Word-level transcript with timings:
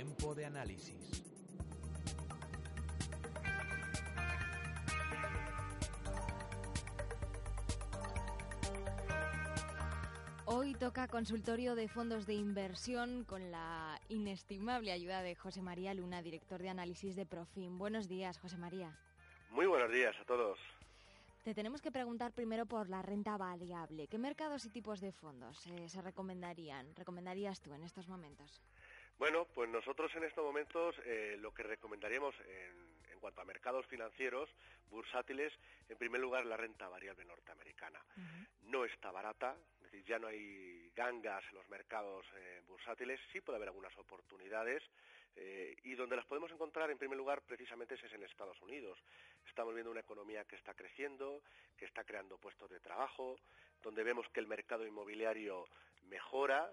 Tiempo 0.00 0.34
de 0.34 0.46
análisis. 0.46 1.22
Hoy 10.46 10.72
toca 10.72 11.06
consultorio 11.06 11.74
de 11.74 11.86
fondos 11.88 12.24
de 12.24 12.32
inversión 12.32 13.24
con 13.24 13.50
la 13.50 14.00
inestimable 14.08 14.92
ayuda 14.92 15.20
de 15.20 15.34
José 15.34 15.60
María 15.60 15.92
Luna, 15.92 16.22
director 16.22 16.62
de 16.62 16.70
análisis 16.70 17.14
de 17.14 17.26
Profim. 17.26 17.76
Buenos 17.76 18.08
días, 18.08 18.38
José 18.38 18.56
María. 18.56 18.96
Muy 19.50 19.66
buenos 19.66 19.92
días 19.92 20.16
a 20.18 20.24
todos. 20.24 20.58
Te 21.44 21.52
tenemos 21.54 21.82
que 21.82 21.92
preguntar 21.92 22.32
primero 22.32 22.64
por 22.64 22.88
la 22.88 23.02
renta 23.02 23.36
variable. 23.36 24.06
¿Qué 24.06 24.16
mercados 24.16 24.64
y 24.64 24.70
tipos 24.70 25.02
de 25.02 25.12
fondos 25.12 25.66
eh, 25.66 25.90
se 25.90 26.00
recomendarían? 26.00 26.86
¿Recomendarías 26.96 27.60
tú 27.60 27.74
en 27.74 27.82
estos 27.82 28.08
momentos? 28.08 28.62
Bueno, 29.20 29.46
pues 29.54 29.68
nosotros 29.68 30.10
en 30.14 30.24
estos 30.24 30.42
momentos 30.42 30.96
eh, 31.04 31.36
lo 31.38 31.52
que 31.52 31.62
recomendaríamos 31.62 32.34
en, 32.40 33.20
cuanto 33.20 33.42
a 33.42 33.44
mercados 33.44 33.84
financieros 33.84 34.48
bursátiles, 34.88 35.52
en 35.90 35.98
primer 35.98 36.22
lugar 36.22 36.46
la 36.46 36.56
renta 36.56 36.88
variable 36.88 37.26
norteamericana. 37.26 38.02
No 38.62 38.86
está 38.86 39.10
barata, 39.10 39.54
es 39.76 39.82
decir, 39.82 40.04
ya 40.06 40.18
no 40.18 40.28
hay 40.28 40.90
gangas 40.96 41.44
en 41.50 41.56
los 41.56 41.68
mercados 41.68 42.24
eh, 42.34 42.62
bursátiles, 42.66 43.20
sí 43.30 43.42
puede 43.42 43.56
haber 43.56 43.68
algunas 43.68 43.94
oportunidades 43.98 44.82
eh, 45.36 45.76
y 45.84 45.94
donde 45.96 46.16
las 46.16 46.24
podemos 46.24 46.50
encontrar 46.50 46.90
en 46.90 46.96
primer 46.96 47.18
lugar 47.18 47.42
precisamente 47.42 47.96
es 47.96 48.12
en 48.14 48.22
Estados 48.22 48.58
Unidos. 48.62 48.98
Estamos 49.46 49.74
viendo 49.74 49.90
una 49.90 50.00
economía 50.00 50.46
que 50.46 50.56
está 50.56 50.72
creciendo, 50.72 51.42
que 51.76 51.84
está 51.84 52.04
creando 52.04 52.38
puestos 52.38 52.70
de 52.70 52.80
trabajo, 52.80 53.38
donde 53.82 54.02
vemos 54.02 54.26
que 54.30 54.40
el 54.40 54.46
mercado 54.46 54.86
inmobiliario 54.86 55.68
mejora, 56.08 56.72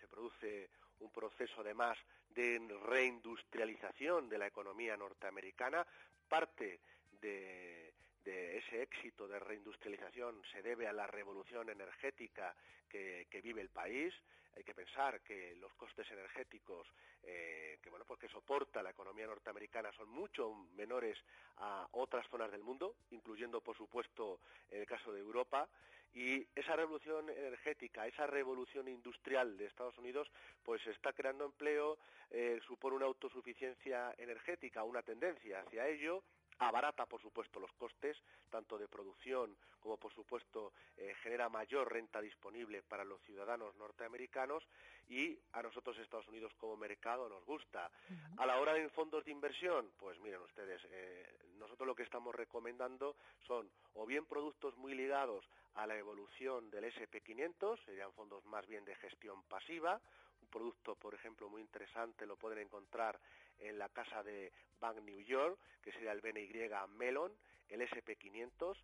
se 0.00 0.06
produce 0.08 0.70
un 1.00 1.10
proceso 1.10 1.60
además 1.60 1.98
de 2.30 2.60
reindustrialización 2.86 4.28
de 4.28 4.38
la 4.38 4.46
economía 4.46 4.96
norteamericana, 4.96 5.86
parte 6.28 6.80
de, 7.20 7.92
ese 8.24 8.82
éxito 8.82 9.26
de 9.26 9.40
reindustrialización 9.40 10.42
se 10.52 10.62
debe 10.62 10.86
a 10.86 10.92
la 10.92 11.06
revolución 11.06 11.68
energética 11.68 12.54
que, 12.88 13.26
vive 13.42 13.60
el 13.60 13.70
país. 13.70 14.14
Hay 14.56 14.62
que 14.62 14.74
pensar 14.74 15.20
que 15.22 15.56
los 15.56 15.72
costes 15.74 16.08
energéticos 16.10 16.86
eh, 17.22 17.78
que 17.82 17.90
bueno 17.90 18.04
pues 18.04 18.20
que 18.20 18.28
soporta 18.28 18.82
la 18.82 18.90
economía 18.90 19.26
norteamericana 19.26 19.92
son 19.92 20.08
mucho 20.08 20.54
menores 20.74 21.18
a 21.58 21.86
otras 21.92 22.26
zonas 22.28 22.50
del 22.50 22.62
mundo, 22.62 22.96
incluyendo 23.10 23.60
por 23.60 23.76
supuesto 23.76 24.40
en 24.70 24.80
el 24.80 24.86
caso 24.86 25.12
de 25.12 25.20
Europa. 25.20 25.68
Y 26.12 26.46
esa 26.54 26.74
revolución 26.74 27.30
energética, 27.30 28.06
esa 28.06 28.26
revolución 28.26 28.88
industrial 28.88 29.56
de 29.56 29.66
Estados 29.66 29.96
Unidos, 29.98 30.30
pues 30.64 30.84
está 30.86 31.12
creando 31.12 31.44
empleo, 31.44 31.98
eh, 32.30 32.60
supone 32.66 32.96
una 32.96 33.06
autosuficiencia 33.06 34.14
energética, 34.18 34.82
una 34.82 35.02
tendencia 35.02 35.60
hacia 35.60 35.86
ello 35.88 36.22
abarata, 36.60 37.06
por 37.06 37.20
supuesto, 37.20 37.58
los 37.58 37.72
costes, 37.72 38.16
tanto 38.50 38.78
de 38.78 38.86
producción 38.86 39.56
como, 39.80 39.96
por 39.96 40.12
supuesto, 40.12 40.72
eh, 40.98 41.14
genera 41.22 41.48
mayor 41.48 41.90
renta 41.90 42.20
disponible 42.20 42.82
para 42.82 43.02
los 43.02 43.20
ciudadanos 43.22 43.74
norteamericanos 43.76 44.62
y 45.08 45.38
a 45.52 45.62
nosotros, 45.62 45.98
Estados 45.98 46.28
Unidos, 46.28 46.52
como 46.58 46.76
mercado, 46.76 47.28
nos 47.28 47.44
gusta. 47.46 47.90
A 48.36 48.46
la 48.46 48.60
hora 48.60 48.74
de 48.74 48.88
fondos 48.90 49.24
de 49.24 49.32
inversión, 49.32 49.90
pues 49.96 50.20
miren 50.20 50.40
ustedes, 50.42 50.82
eh, 50.90 51.26
nosotros 51.58 51.86
lo 51.86 51.94
que 51.94 52.02
estamos 52.02 52.34
recomendando 52.34 53.16
son 53.46 53.70
o 53.94 54.06
bien 54.06 54.26
productos 54.26 54.76
muy 54.76 54.94
ligados 54.94 55.44
a 55.74 55.86
la 55.86 55.96
evolución 55.96 56.70
del 56.70 56.84
SP500, 56.84 57.84
serían 57.84 58.12
fondos 58.12 58.44
más 58.46 58.66
bien 58.66 58.84
de 58.84 58.94
gestión 58.96 59.42
pasiva, 59.44 60.00
un 60.42 60.48
producto, 60.48 60.94
por 60.96 61.14
ejemplo, 61.14 61.48
muy 61.48 61.60
interesante, 61.60 62.26
lo 62.26 62.36
pueden 62.36 62.58
encontrar 62.58 63.18
en 63.58 63.78
la 63.78 63.88
casa 63.88 64.22
de 64.22 64.52
Bank 64.80 64.98
New 65.02 65.20
York, 65.20 65.58
que 65.82 65.92
sería 65.92 66.12
el 66.12 66.20
BNY 66.20 66.70
Melon, 66.96 67.32
el 67.68 67.82
SP500, 67.82 68.76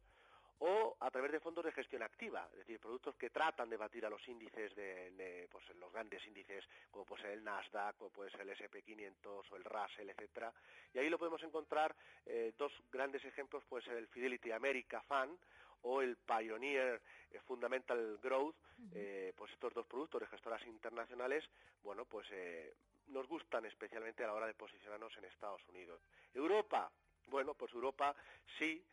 o 0.58 0.96
a 1.00 1.10
través 1.10 1.32
de 1.32 1.40
fondos 1.40 1.64
de 1.64 1.72
gestión 1.72 2.02
activa, 2.02 2.48
es 2.52 2.58
decir, 2.60 2.80
productos 2.80 3.14
que 3.16 3.28
tratan 3.28 3.68
de 3.68 3.76
batir 3.76 4.06
a 4.06 4.10
los 4.10 4.26
índices 4.26 4.74
de, 4.74 5.46
pues 5.50 5.64
los 5.76 5.92
grandes 5.92 6.26
índices 6.26 6.64
como 6.90 7.04
puede 7.04 7.22
ser 7.22 7.32
el 7.32 7.44
Nasdaq, 7.44 7.96
como 7.96 8.10
puede 8.10 8.30
ser 8.30 8.40
el 8.42 8.56
SP500 8.56 9.44
o 9.50 9.56
el 9.56 9.64
Russell, 9.64 10.08
etcétera. 10.08 10.52
Y 10.94 10.98
ahí 10.98 11.10
lo 11.10 11.18
podemos 11.18 11.42
encontrar 11.42 11.94
eh, 12.24 12.54
dos 12.56 12.72
grandes 12.90 13.22
ejemplos, 13.24 13.64
puede 13.64 13.84
ser 13.84 13.98
el 13.98 14.08
Fidelity 14.08 14.50
America 14.52 15.02
Fund 15.02 15.38
o 15.86 16.02
el 16.02 16.16
Pioneer 16.16 17.00
eh, 17.30 17.40
Fundamental 17.46 18.18
Growth, 18.22 18.56
eh, 18.94 19.32
pues 19.36 19.52
estos 19.52 19.72
dos 19.72 19.86
productos 19.86 20.20
de 20.20 20.26
gestoras 20.26 20.64
internacionales, 20.66 21.44
bueno, 21.82 22.04
pues 22.04 22.26
eh, 22.32 22.74
nos 23.08 23.26
gustan 23.28 23.64
especialmente 23.64 24.24
a 24.24 24.26
la 24.26 24.34
hora 24.34 24.46
de 24.46 24.54
posicionarnos 24.54 25.16
en 25.16 25.24
Estados 25.24 25.62
Unidos. 25.68 26.00
Europa, 26.34 26.90
bueno, 27.28 27.54
pues 27.54 27.72
Europa 27.72 28.14
sí, 28.58 28.84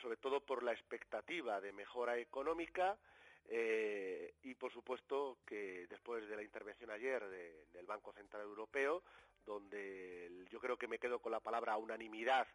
sobre 0.00 0.18
todo 0.18 0.40
por 0.40 0.62
la 0.62 0.72
expectativa 0.72 1.60
de 1.60 1.72
mejora 1.72 2.18
económica, 2.18 2.98
y 3.44 4.54
por 4.54 4.72
supuesto 4.72 5.38
que 5.44 5.86
después 5.88 6.26
de 6.28 6.36
la 6.36 6.44
intervención 6.44 6.90
ayer 6.90 7.28
del 7.28 7.86
Banco 7.86 8.12
Central 8.12 8.42
Europeo, 8.42 9.02
donde 9.44 10.46
yo 10.48 10.60
creo 10.60 10.78
que 10.78 10.86
me 10.86 10.98
quedo 10.98 11.18
con 11.18 11.32
la 11.32 11.40
palabra 11.40 11.76
unanimidad 11.76 12.46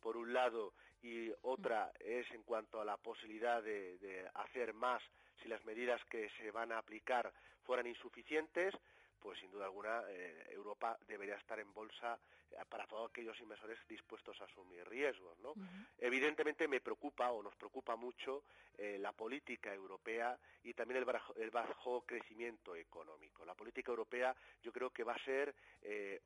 por 0.00 0.16
un 0.16 0.32
lado, 0.32 0.74
y 1.02 1.30
otra 1.42 1.92
es 2.00 2.30
en 2.32 2.42
cuanto 2.42 2.80
a 2.80 2.84
la 2.84 2.96
posibilidad 2.96 3.62
de, 3.62 4.28
hacer 4.34 4.74
más 4.74 5.02
si 5.42 5.48
las 5.48 5.64
medidas 5.64 6.00
que 6.06 6.28
se 6.38 6.50
van 6.50 6.72
a 6.72 6.78
aplicar 6.78 7.32
fueran 7.64 7.86
insuficientes, 7.86 8.74
pues 9.20 9.38
sin 9.38 9.50
duda 9.50 9.66
alguna 9.66 10.02
eh, 10.08 10.46
Europa 10.50 10.98
debería 11.06 11.36
estar 11.36 11.58
en 11.58 11.72
bolsa 11.72 12.18
eh, 12.50 12.56
para 12.68 12.86
todos 12.86 13.10
aquellos 13.10 13.38
inversores 13.40 13.78
dispuestos 13.88 14.40
a 14.40 14.44
asumir 14.44 14.88
riesgos. 14.88 15.38
¿no? 15.40 15.54
Evidentemente 15.98 16.68
me 16.68 16.80
preocupa 16.80 17.30
o 17.30 17.42
nos 17.42 17.54
preocupa 17.56 17.96
mucho 17.96 18.44
eh, 18.78 18.98
la 19.00 19.12
política 19.12 19.72
europea 19.72 20.38
y 20.62 20.74
también 20.74 20.98
el 20.98 21.04
bajo, 21.04 21.34
el 21.36 21.50
bajo, 21.50 22.02
crecimiento 22.02 22.76
económico. 22.76 23.44
La 23.44 23.54
política 23.54 23.90
europea 23.90 24.34
yo 24.62 24.72
creo 24.72 24.90
que 24.90 25.04
va 25.04 25.14
a 25.14 25.24
ser 25.24 25.54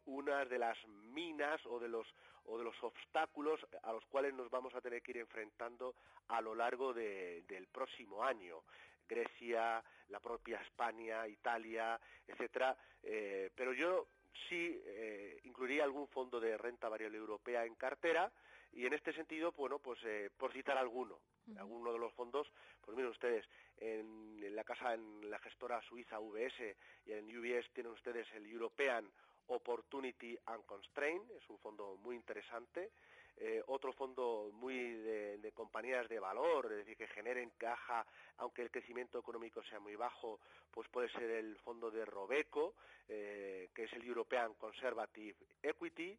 una 0.06 0.44
de 0.46 0.58
las 0.58 0.76
minas 1.12 1.60
o 1.66 1.78
de 1.78 1.88
los 1.88 2.06
o 2.46 2.58
de 2.58 2.64
los 2.64 2.82
obstáculos 2.82 3.60
a 3.82 3.92
los 3.92 4.04
cuales 4.06 4.34
nos 4.34 4.50
vamos 4.50 4.74
a 4.74 4.80
tener 4.80 5.02
que 5.02 5.12
ir 5.12 5.18
enfrentando 5.18 5.94
a 6.28 6.40
lo 6.40 6.54
largo 6.54 6.92
del 6.92 7.66
próximo 7.70 8.24
año. 8.24 8.62
Grecia, 9.10 9.82
la 10.08 10.20
propia 10.20 10.60
España, 10.60 11.26
Italia, 11.26 12.00
etcétera. 12.26 12.76
Eh, 13.02 13.50
pero 13.54 13.72
yo 13.72 14.06
sí 14.48 14.80
eh, 14.86 15.40
incluiría 15.44 15.82
algún 15.82 16.06
fondo 16.08 16.38
de 16.38 16.56
renta 16.56 16.88
variable 16.88 17.18
europea 17.18 17.64
en 17.64 17.74
cartera 17.74 18.30
y 18.72 18.86
en 18.86 18.92
este 18.92 19.12
sentido, 19.12 19.52
bueno, 19.52 19.80
pues 19.80 19.98
eh, 20.04 20.30
por 20.36 20.52
citar 20.52 20.78
alguno, 20.78 21.18
alguno 21.58 21.92
de 21.92 21.98
los 21.98 22.12
fondos, 22.12 22.46
pues 22.80 22.96
miren 22.96 23.10
ustedes, 23.10 23.44
en, 23.78 24.40
en, 24.44 24.54
la 24.54 24.62
casa, 24.62 24.94
en 24.94 25.28
la 25.28 25.40
gestora 25.40 25.82
suiza 25.82 26.20
UBS 26.20 26.76
y 27.06 27.12
en 27.12 27.36
UBS 27.36 27.68
tienen 27.72 27.92
ustedes 27.92 28.30
el 28.34 28.46
European 28.46 29.10
Opportunity 29.48 30.38
Unconstrained, 30.46 31.28
es 31.32 31.50
un 31.50 31.58
fondo 31.58 31.96
muy 31.96 32.14
interesante. 32.14 32.92
Eh, 33.42 33.62
otro 33.68 33.94
fondo 33.94 34.50
muy 34.52 34.76
de, 34.76 35.52
compañías 35.54 36.06
de 36.10 36.20
valor, 36.20 36.66
es 36.66 36.78
decir, 36.78 36.94
que 36.94 37.06
generen 37.06 37.50
caja, 37.56 38.04
aunque 38.36 38.60
el 38.60 38.70
crecimiento 38.70 39.18
económico 39.18 39.62
sea 39.62 39.80
muy 39.80 39.96
bajo, 39.96 40.40
pues 40.70 40.86
puede 40.88 41.08
ser 41.08 41.30
el 41.30 41.56
fondo 41.56 41.90
de 41.90 42.04
Robeco, 42.04 42.74
eh, 43.08 43.70
que 43.74 43.84
es 43.84 43.92
el 43.94 44.04
European 44.04 44.52
Conservative 44.54 45.36
Equity. 45.62 46.18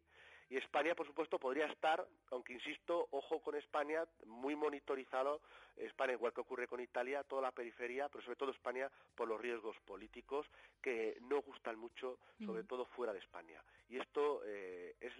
Y 0.52 0.58
España, 0.58 0.94
por 0.94 1.06
supuesto, 1.06 1.38
podría 1.38 1.64
estar, 1.64 2.06
aunque 2.30 2.52
insisto, 2.52 3.08
ojo 3.12 3.40
con 3.40 3.54
España, 3.54 4.04
muy 4.26 4.54
monitorizado, 4.54 5.40
España, 5.78 6.12
igual 6.12 6.34
que 6.34 6.42
ocurre 6.42 6.68
con 6.68 6.78
Italia, 6.78 7.24
toda 7.24 7.40
la 7.40 7.52
periferia, 7.52 8.10
pero 8.10 8.22
sobre 8.22 8.36
todo 8.36 8.50
España, 8.50 8.90
por 9.14 9.28
los 9.28 9.40
riesgos 9.40 9.74
políticos 9.86 10.46
que 10.82 11.16
no 11.22 11.40
gustan 11.40 11.78
mucho, 11.78 12.18
sobre 12.44 12.64
mm. 12.64 12.66
todo 12.66 12.84
fuera 12.84 13.14
de 13.14 13.20
España. 13.20 13.64
Y 13.88 13.96
esto 13.98 14.42
eh, 14.44 14.94
es, 15.00 15.14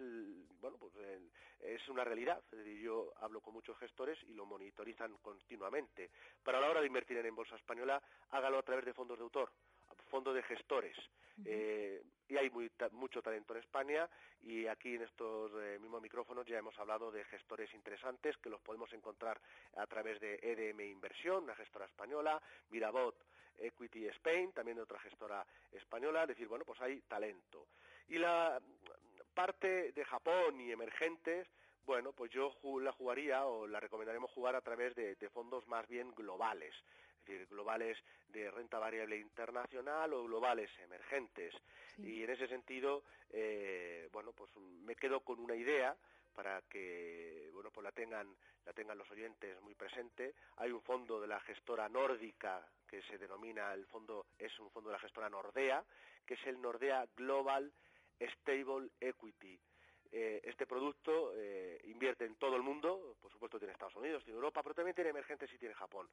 bueno, 0.60 0.76
pues, 0.78 0.92
es 1.62 1.88
una 1.88 2.04
realidad. 2.04 2.42
yo 2.82 3.14
hablo 3.16 3.40
con 3.40 3.54
muchos 3.54 3.78
gestores 3.78 4.18
y 4.28 4.34
lo 4.34 4.44
monitorizan 4.44 5.16
continuamente. 5.22 6.10
Pero 6.44 6.58
a 6.58 6.60
la 6.60 6.68
hora 6.68 6.82
de 6.82 6.88
invertir 6.88 7.16
en 7.16 7.34
bolsa 7.34 7.56
española, 7.56 8.02
hágalo 8.32 8.58
a 8.58 8.62
través 8.62 8.84
de 8.84 8.92
fondos 8.92 9.16
de 9.16 9.24
autor 9.24 9.50
fondo 10.12 10.34
de 10.34 10.42
gestores. 10.42 10.96
Eh, 11.46 12.02
y 12.28 12.36
hay 12.36 12.50
mucho 12.92 13.22
talento 13.22 13.54
en 13.54 13.60
España 13.60 14.06
y 14.42 14.66
aquí 14.66 14.94
en 14.94 15.02
estos 15.02 15.50
eh, 15.54 15.78
mismos 15.80 16.02
micrófonos 16.02 16.46
ya 16.46 16.58
hemos 16.58 16.78
hablado 16.78 17.10
de 17.10 17.24
gestores 17.24 17.72
interesantes 17.72 18.36
que 18.36 18.50
los 18.50 18.60
podemos 18.60 18.92
encontrar 18.92 19.40
a 19.76 19.86
través 19.86 20.20
de 20.20 20.38
EDM 20.42 20.80
Inversión, 20.82 21.44
una 21.44 21.54
gestora 21.54 21.86
española, 21.86 22.40
Mirabot 22.68 23.16
Equity 23.58 24.06
Spain, 24.08 24.52
también 24.52 24.76
de 24.76 24.82
otra 24.82 25.00
gestora 25.00 25.46
española, 25.72 26.22
es 26.22 26.28
decir, 26.28 26.46
bueno, 26.46 26.66
pues 26.66 26.80
hay 26.82 27.00
talento. 27.02 27.68
Y 28.08 28.18
la 28.18 28.60
parte 29.32 29.92
de 29.92 30.04
Japón 30.04 30.60
y 30.60 30.72
emergentes, 30.72 31.48
bueno, 31.86 32.12
pues 32.12 32.30
yo 32.30 32.54
la 32.80 32.92
jugaría 32.92 33.46
o 33.46 33.66
la 33.66 33.80
recomendaremos 33.80 34.30
jugar 34.30 34.54
a 34.56 34.60
través 34.60 34.94
de, 34.94 35.16
fondos 35.30 35.66
más 35.68 35.88
bien 35.88 36.12
globales. 36.14 36.74
Es 37.22 37.28
decir, 37.28 37.46
globales 37.46 37.96
de 38.32 38.50
renta 38.50 38.78
variable 38.78 39.16
internacional 39.16 40.12
o 40.12 40.24
globales 40.24 40.70
emergentes. 40.80 41.54
Y 41.98 42.24
en 42.24 42.30
ese 42.30 42.48
sentido, 42.48 43.04
eh, 43.30 44.08
bueno, 44.12 44.32
pues 44.32 44.50
me 44.56 44.96
quedo 44.96 45.20
con 45.20 45.38
una 45.38 45.54
idea 45.54 45.96
para 46.34 46.62
que 46.62 47.50
bueno 47.52 47.70
pues 47.70 47.84
la 47.84 47.92
tengan 47.92 48.26
la 48.64 48.72
tengan 48.72 48.96
los 48.96 49.10
oyentes 49.10 49.60
muy 49.60 49.74
presente 49.74 50.34
hay 50.56 50.70
un 50.70 50.80
fondo 50.80 51.20
de 51.20 51.26
la 51.26 51.38
gestora 51.40 51.90
nórdica 51.90 52.66
que 52.88 53.02
se 53.02 53.18
denomina 53.18 53.74
el 53.74 53.84
fondo 53.84 54.24
es 54.38 54.58
un 54.58 54.70
fondo 54.70 54.88
de 54.88 54.94
la 54.94 55.00
gestora 55.00 55.28
Nordea 55.28 55.84
que 56.24 56.32
es 56.32 56.46
el 56.46 56.58
Nordea 56.58 57.06
Global 57.14 57.70
Stable 58.18 58.88
Equity 58.98 59.60
eh, 60.14 60.42
este 60.44 60.66
producto 60.66 61.32
eh, 61.34 61.80
invierte 61.84 62.26
en 62.26 62.34
todo 62.34 62.54
el 62.54 62.62
mundo, 62.62 63.16
por 63.18 63.32
supuesto 63.32 63.58
tiene 63.58 63.72
Estados 63.72 63.96
Unidos, 63.96 64.22
tiene 64.22 64.36
Europa, 64.36 64.62
pero 64.62 64.74
también 64.74 64.94
tiene 64.94 65.08
emergentes 65.08 65.50
y 65.54 65.56
tiene 65.56 65.74
Japón. 65.74 66.06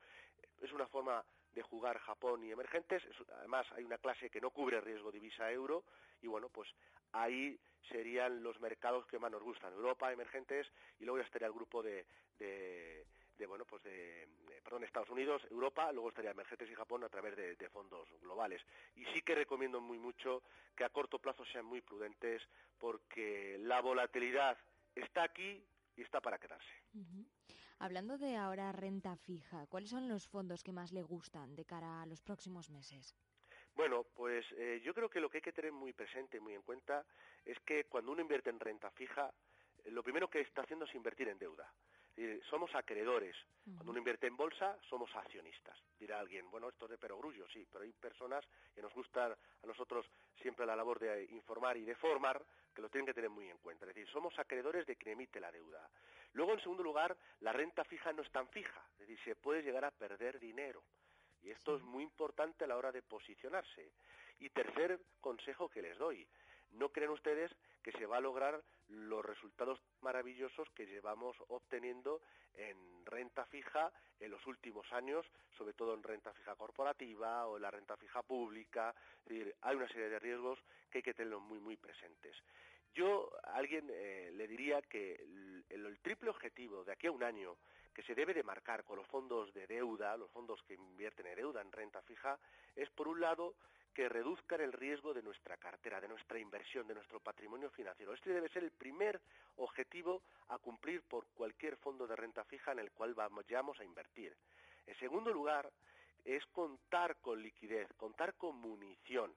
Es 0.62 0.72
una 0.72 0.88
forma 0.88 1.24
de 1.54 1.62
jugar 1.62 1.98
Japón 2.00 2.44
y 2.44 2.52
emergentes. 2.52 3.04
además, 3.38 3.66
hay 3.76 3.84
una 3.84 3.98
clase 3.98 4.30
que 4.30 4.42
no 4.42 4.52
cubre 4.52 4.82
riesgo 4.82 5.12
divisa 5.12 5.52
euro 5.52 5.84
y 6.22 6.28
bueno, 6.28 6.50
pues 6.50 6.70
ahí 7.12 7.60
serían 7.90 8.44
los 8.44 8.60
mercados 8.60 9.06
que 9.08 9.20
más 9.20 9.32
nos 9.32 9.42
gustan. 9.42 9.74
Europa, 9.74 10.12
emergentes 10.12 10.68
y 11.00 11.06
luego 11.06 11.20
ya 11.20 11.26
estaría 11.26 11.48
el 11.48 11.54
grupo 11.54 11.82
de 11.82 12.06
de 13.40 13.48
bueno 13.48 13.66
pues 13.66 13.82
de, 13.84 14.28
perdón 14.64 14.84
Estados 14.84 15.10
Unidos 15.10 15.42
Europa 15.50 15.92
luego 15.92 16.10
estaría 16.10 16.32
emergentes 16.32 16.70
y 16.70 16.76
Japón 16.76 17.04
a 17.04 17.10
través 17.10 17.36
de, 17.36 17.70
fondos 17.70 18.08
globales 18.22 18.62
y 18.96 19.06
sí 19.06 19.22
que 19.22 19.34
recomiendo 19.34 19.80
muy 19.80 19.98
mucho 19.98 20.44
que 20.76 20.84
a 20.84 20.90
corto 20.90 21.20
plazo 21.20 21.46
sean 21.46 21.66
muy 21.66 21.82
prudentes 21.82 22.44
porque 22.78 23.58
la 23.60 23.82
volatilidad 23.82 24.58
está 24.94 25.24
aquí 25.24 25.64
y 25.96 26.02
está 26.02 26.20
para 26.20 26.38
quedarse 26.38 26.74
hablando 27.80 28.18
de 28.18 28.36
ahora 28.36 28.72
renta 28.72 29.16
fija 29.16 29.66
cuáles 29.68 29.90
son 29.90 30.08
los 30.08 30.28
fondos 30.28 30.64
que 30.64 30.72
más 30.72 30.92
le 30.92 31.04
gustan 31.04 31.56
de 31.56 31.66
cara 31.66 32.02
a 32.02 32.06
los 32.06 32.22
próximos 32.22 32.70
meses 32.70 33.16
bueno, 33.76 34.06
pues 34.14 34.46
eh, 34.58 34.82
yo 34.84 34.94
creo 34.94 35.10
que 35.10 35.22
lo 35.22 35.30
que 35.30 35.38
hay 35.38 35.42
que 35.42 35.54
tener 35.54 35.72
muy 35.72 35.94
presente, 35.94 36.42
muy 36.42 36.54
en 36.54 36.64
cuenta, 36.64 37.06
es 37.46 37.58
que 37.62 37.86
cuando 37.86 38.12
uno 38.12 38.22
invierte 38.22 38.50
en 38.50 38.60
renta 38.60 38.92
fija, 38.92 39.32
lo 39.86 40.04
primero 40.04 40.30
que 40.30 40.42
está 40.42 40.64
haciendo 40.64 40.84
es 40.84 40.94
invertir 40.96 41.30
en 41.30 41.40
deuda 41.40 41.72
somos 42.50 42.74
acreedores. 42.76 43.36
Cuando 43.64 43.92
uno 43.92 44.00
invierte 44.00 44.28
en 44.28 44.36
bolsa, 44.36 44.78
somos 44.90 45.16
accionistas. 45.16 45.78
Dirá 46.00 46.20
alguien, 46.20 46.50
bueno, 46.50 46.70
esto 46.70 46.86
es 46.86 46.92
de 46.92 46.98
perogrullo, 46.98 47.48
sí, 47.50 47.66
pero 47.72 47.84
hay 47.84 47.94
personas 47.94 48.44
que 48.74 48.82
nos 48.82 48.94
gusta 48.94 49.26
a 49.26 49.68
nosotros 49.68 50.06
siempre 50.42 50.66
la 50.66 50.76
labor 50.76 51.00
de 51.00 51.26
informar 51.26 51.78
y 51.78 51.84
de 51.84 51.96
formar, 51.96 52.44
que 52.74 52.82
lo 52.82 52.90
tienen 52.90 53.06
que 53.06 53.14
tener 53.14 53.30
muy 53.30 53.48
en 53.48 53.58
cuenta. 53.60 53.86
Es 53.86 53.94
decir, 53.94 54.12
somos 54.12 54.38
acreedores 54.40 54.88
de 54.88 54.96
quien 54.96 55.14
emite 55.14 55.40
la 55.40 55.52
deuda. 55.52 55.88
Luego, 56.34 56.54
en 56.54 56.60
segundo 56.60 56.84
lugar, 56.84 57.18
la 57.42 57.54
renta 57.54 57.84
fija 57.84 58.14
no 58.14 58.22
es 58.22 58.32
tan 58.32 58.48
fija, 58.50 58.82
es 58.94 59.00
decir, 59.00 59.20
se 59.24 59.36
puede 59.36 59.64
llegar 59.64 59.86
a 59.86 59.92
perder 59.92 60.40
dinero. 60.40 60.84
Y 61.42 61.52
esto 61.52 61.76
es 61.76 61.82
muy 61.84 62.04
importante 62.04 62.64
a 62.64 62.68
la 62.68 62.78
hora 62.78 62.92
de 62.92 63.02
posicionarse. 63.02 63.92
Y 64.40 64.50
tercer 64.50 65.00
consejo 65.22 65.70
que 65.70 65.82
les 65.82 65.98
doy, 65.98 66.28
no 66.72 66.90
creen 66.90 67.12
ustedes 67.12 67.52
que 67.82 67.92
se 67.94 68.06
va 68.06 68.18
a 68.18 68.22
lograr 68.22 68.62
los 68.90 69.26
resultados 69.26 69.80
maravillosos 70.02 70.70
que 70.72 70.86
llevamos 70.86 71.36
obteniendo 71.48 72.22
en 72.54 73.06
renta 73.06 73.46
fija 73.46 73.92
en 74.20 74.32
los 74.32 74.46
últimos 74.46 74.92
años, 74.92 75.26
sobre 75.58 75.74
todo 75.74 75.94
en 75.94 76.04
renta 76.04 76.34
fija 76.34 76.56
corporativa 76.56 77.48
o 77.48 77.56
en 77.56 77.64
la 77.64 77.72
renta 77.72 77.96
fija 77.98 78.22
pública. 78.22 78.94
Es 79.24 79.30
decir, 79.30 79.56
hay 79.62 79.76
una 79.76 79.88
serie 79.88 80.10
de 80.10 80.20
riesgos 80.20 80.60
que 80.90 81.00
hay 81.00 81.04
que 81.04 81.14
tenerlos 81.14 81.42
muy, 81.42 81.60
muy 81.60 81.78
presentes. 81.78 82.36
Yo 82.94 83.30
a 83.44 83.56
alguien 83.56 83.88
eh, 83.92 84.32
le 84.34 84.48
diría 84.48 84.82
que 84.82 85.16
el, 85.70 86.00
triple 86.02 86.30
objetivo 86.30 86.84
de 86.84 86.94
aquí 86.94 87.08
a 87.08 87.12
un 87.12 87.24
año 87.24 87.56
que 87.94 88.04
se 88.04 88.16
debe 88.16 88.34
de 88.34 88.44
marcar 88.44 88.84
con 88.84 88.98
los 88.98 89.08
fondos 89.08 89.54
de 89.54 89.68
deuda, 89.68 90.16
los 90.18 90.32
fondos 90.32 90.62
que 90.64 90.76
invierten 90.76 91.28
en 91.28 91.36
deuda 91.36 91.62
en 91.62 91.72
renta 91.72 92.02
fija, 92.02 92.40
es 92.76 92.90
por 92.92 93.08
un 93.08 93.20
lado 93.20 93.56
que 93.94 94.08
reduzcan 94.08 94.62
el 94.62 94.72
riesgo 94.72 95.14
de 95.14 95.22
nuestra 95.22 95.58
cartera, 95.58 96.00
de 96.00 96.08
nuestra 96.08 96.40
inversión, 96.40 96.88
de 96.88 96.94
nuestro 96.94 97.20
patrimonio 97.20 97.70
financiero. 97.72 98.14
Este 98.14 98.32
debe 98.32 98.50
ser 98.50 98.64
el 98.64 98.72
primer 98.72 99.20
objetivo 99.58 100.22
a 100.48 100.58
cumplir 100.58 101.02
por 101.04 101.28
cualquier 101.34 101.76
fondo 101.78 102.08
de 102.08 102.16
renta 102.16 102.44
fija 102.46 102.72
en 102.72 102.80
el 102.80 102.92
cual 102.92 103.14
vayamos 103.14 103.80
a 103.80 103.84
invertir. 103.84 104.34
En 104.88 104.98
segundo 105.00 105.32
lugar, 105.32 105.70
es 106.24 106.46
contar 106.48 107.18
con 107.18 107.42
liquidez, 107.42 107.88
contar 107.98 108.36
con 108.36 108.56
munición. 108.56 109.34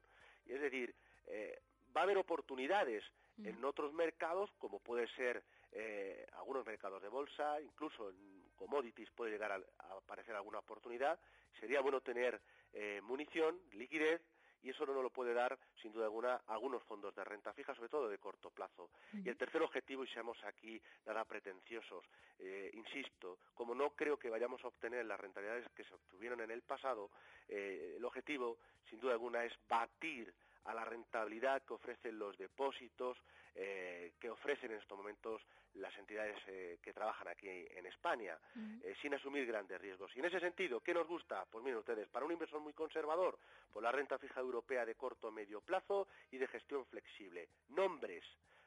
Es 0.46 0.60
decir, 0.60 0.94
eh, 1.26 1.60
va 1.96 2.02
a 2.02 2.04
haber 2.04 2.19
oportunidades 2.19 3.02
mm. 3.37 3.46
en 3.46 3.64
otros 3.64 3.93
mercados, 3.93 4.50
como 4.58 4.81
puede 4.81 5.06
ser 5.08 5.43
eh, 5.73 6.26
algunos 6.34 6.67
mercados 6.67 7.02
de 7.02 7.08
bolsa, 7.08 7.61
incluso 7.61 8.11
en 8.11 8.43
commodities 8.56 9.11
puede 9.11 9.32
llegar 9.32 9.52
a, 9.52 9.96
aparecer 9.96 10.34
alguna 10.34 10.58
oportunidad. 10.58 11.19
Sería 11.58 11.81
bueno 11.81 12.00
tener 12.00 12.40
eh, 12.73 13.00
munición, 13.02 13.58
liquidez 13.73 14.20
y 14.62 14.70
eso 14.70 14.87
no 14.87 14.94
nos 14.94 15.02
lo 15.02 15.11
puede 15.11 15.34
dar, 15.34 15.58
sin 15.81 15.93
duda 15.93 16.05
alguna, 16.05 16.37
algunos 16.46 16.82
fondos 16.84 17.14
de 17.17 17.25
renta 17.25 17.52
fija, 17.52 17.75
sobre 17.75 17.88
todo 17.88 18.08
de 18.08 18.19
corto 18.19 18.50
plazo. 18.50 18.90
Y 19.12 19.29
el 19.29 19.37
tercer 19.37 19.61
objetivo, 19.61 20.05
y 20.05 20.08
seamos 20.08 20.38
aquí 20.44 20.81
nada 21.05 21.25
pretenciosos, 21.25 22.05
eh, 22.38 22.70
insisto, 22.75 23.38
como 23.55 23.75
no 23.75 23.90
creo 23.90 24.17
que 24.19 24.31
vayamos 24.31 24.62
a 24.64 24.69
obtener 24.69 25.05
las 25.05 25.19
rentabilidades 25.19 25.69
que 25.75 25.82
se 25.82 25.94
obtuvieron 25.94 26.40
en 26.43 26.52
el 26.52 26.62
pasado, 26.62 27.11
el 27.49 28.05
objetivo, 28.05 28.58
sin 28.88 29.00
duda 29.00 29.14
alguna, 29.14 29.44
es 29.44 29.52
batir 29.69 30.32
a 30.64 30.75
la 30.75 30.85
rentabilidad 30.85 31.62
que 31.62 31.75
ofrecen 31.75 32.19
los 32.19 32.37
depósitos, 32.38 33.19
eh, 33.55 34.12
que 34.19 34.31
ofrecen 34.31 34.70
en 34.70 34.79
estos 34.79 34.97
momentos 34.97 35.43
las 35.75 35.97
entidades 35.99 36.37
eh, 36.47 36.79
que 36.82 36.93
trabajan 36.93 37.29
aquí 37.29 37.49
en 37.49 37.87
España, 37.87 38.38
eh, 38.82 38.94
sin 39.00 39.14
asumir 39.14 39.47
grandes 39.47 39.81
riesgos. 39.81 40.14
Y 40.14 40.20
en 40.20 40.26
ese 40.26 40.41
sentido, 40.41 40.81
¿qué 40.81 40.94
nos 40.94 41.06
gusta? 41.06 41.44
Pues 41.50 41.64
miren 41.64 41.79
ustedes, 41.79 42.09
para 42.09 42.26
un 42.26 42.32
inversor 42.32 42.61
muy 42.61 42.73
conservador, 42.73 43.38
por 43.73 43.82
la 43.82 43.93
renta 43.93 44.19
fija 44.19 44.41
europea 44.41 44.85
de 44.85 44.94
corto 44.94 45.29
o 45.29 45.32
medio 45.32 45.61
plazo 45.61 46.09
y 46.31 46.38
de 46.38 46.47
gestión 46.47 46.85
flexible. 46.87 47.49
Nombres, 47.70 48.25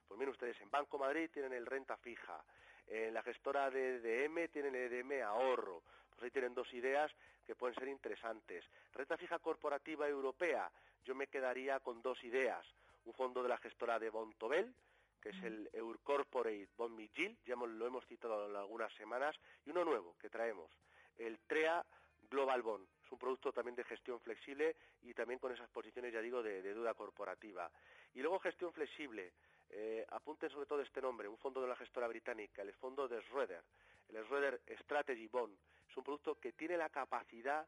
pues 0.07 0.17
miren 0.19 0.33
ustedes, 0.33 0.59
en 0.61 0.71
Banco 0.71 0.97
Madrid 0.97 1.29
tienen 1.31 1.53
el 1.53 1.65
renta 1.65 1.97
fija, 1.97 2.43
en 2.87 3.13
la 3.13 3.23
gestora 3.23 3.69
de 3.71 3.95
EDM 4.25 4.47
tienen 4.49 4.75
el 4.75 4.93
EDM 4.93 5.23
ahorro, 5.23 5.81
pues 6.09 6.23
ahí 6.23 6.31
tienen 6.31 6.53
dos 6.53 6.71
ideas 6.73 7.11
que 7.45 7.55
pueden 7.55 7.75
ser 7.75 7.87
interesantes. 7.87 8.63
Renta 8.93 9.17
fija 9.17 9.39
corporativa 9.39 10.07
europea, 10.07 10.71
yo 11.05 11.15
me 11.15 11.27
quedaría 11.27 11.79
con 11.79 12.01
dos 12.01 12.21
ideas. 12.23 12.65
Un 13.05 13.13
fondo 13.13 13.43
de 13.43 13.49
la 13.49 13.57
gestora 13.57 13.99
de 13.99 14.09
Bontobel, 14.09 14.73
que 15.21 15.29
es 15.29 15.43
el 15.43 15.69
Eur 15.71 15.99
Corporate 16.03 16.69
Bond 16.75 16.95
Migil, 16.95 17.37
ya 17.45 17.55
lo 17.55 17.87
hemos 17.87 18.05
citado 18.07 18.49
en 18.49 18.55
algunas 18.55 18.93
semanas, 18.93 19.35
y 19.65 19.69
uno 19.69 19.85
nuevo 19.85 20.15
que 20.19 20.29
traemos, 20.29 20.69
el 21.17 21.39
TREA 21.47 21.85
Global 22.29 22.61
Bond. 22.61 22.87
Es 23.03 23.11
un 23.11 23.19
producto 23.19 23.53
también 23.53 23.75
de 23.75 23.83
gestión 23.83 24.19
flexible 24.19 24.75
y 25.03 25.13
también 25.13 25.39
con 25.39 25.51
esas 25.51 25.69
posiciones, 25.69 26.11
ya 26.11 26.21
digo, 26.21 26.41
de, 26.41 26.73
duda 26.73 26.95
corporativa. 26.95 27.69
Y 28.13 28.21
luego 28.21 28.39
gestión 28.39 28.73
flexible. 28.73 29.33
Eh, 29.69 30.05
apunten 30.09 30.49
sobre 30.49 30.65
todo 30.65 30.81
este 30.81 31.01
nombre, 31.01 31.27
un 31.27 31.37
fondo 31.37 31.61
de 31.61 31.67
la 31.67 31.75
gestora 31.75 32.07
británica, 32.07 32.61
el 32.61 32.73
fondo 32.73 33.07
de 33.07 33.21
Schroeder, 33.23 33.63
el 34.09 34.23
Schroeder 34.25 34.61
Strategy 34.81 35.27
Bond. 35.27 35.57
Es 35.89 35.97
un 35.97 36.03
producto 36.03 36.39
que 36.39 36.53
tiene 36.53 36.77
la 36.77 36.89
capacidad 36.89 37.67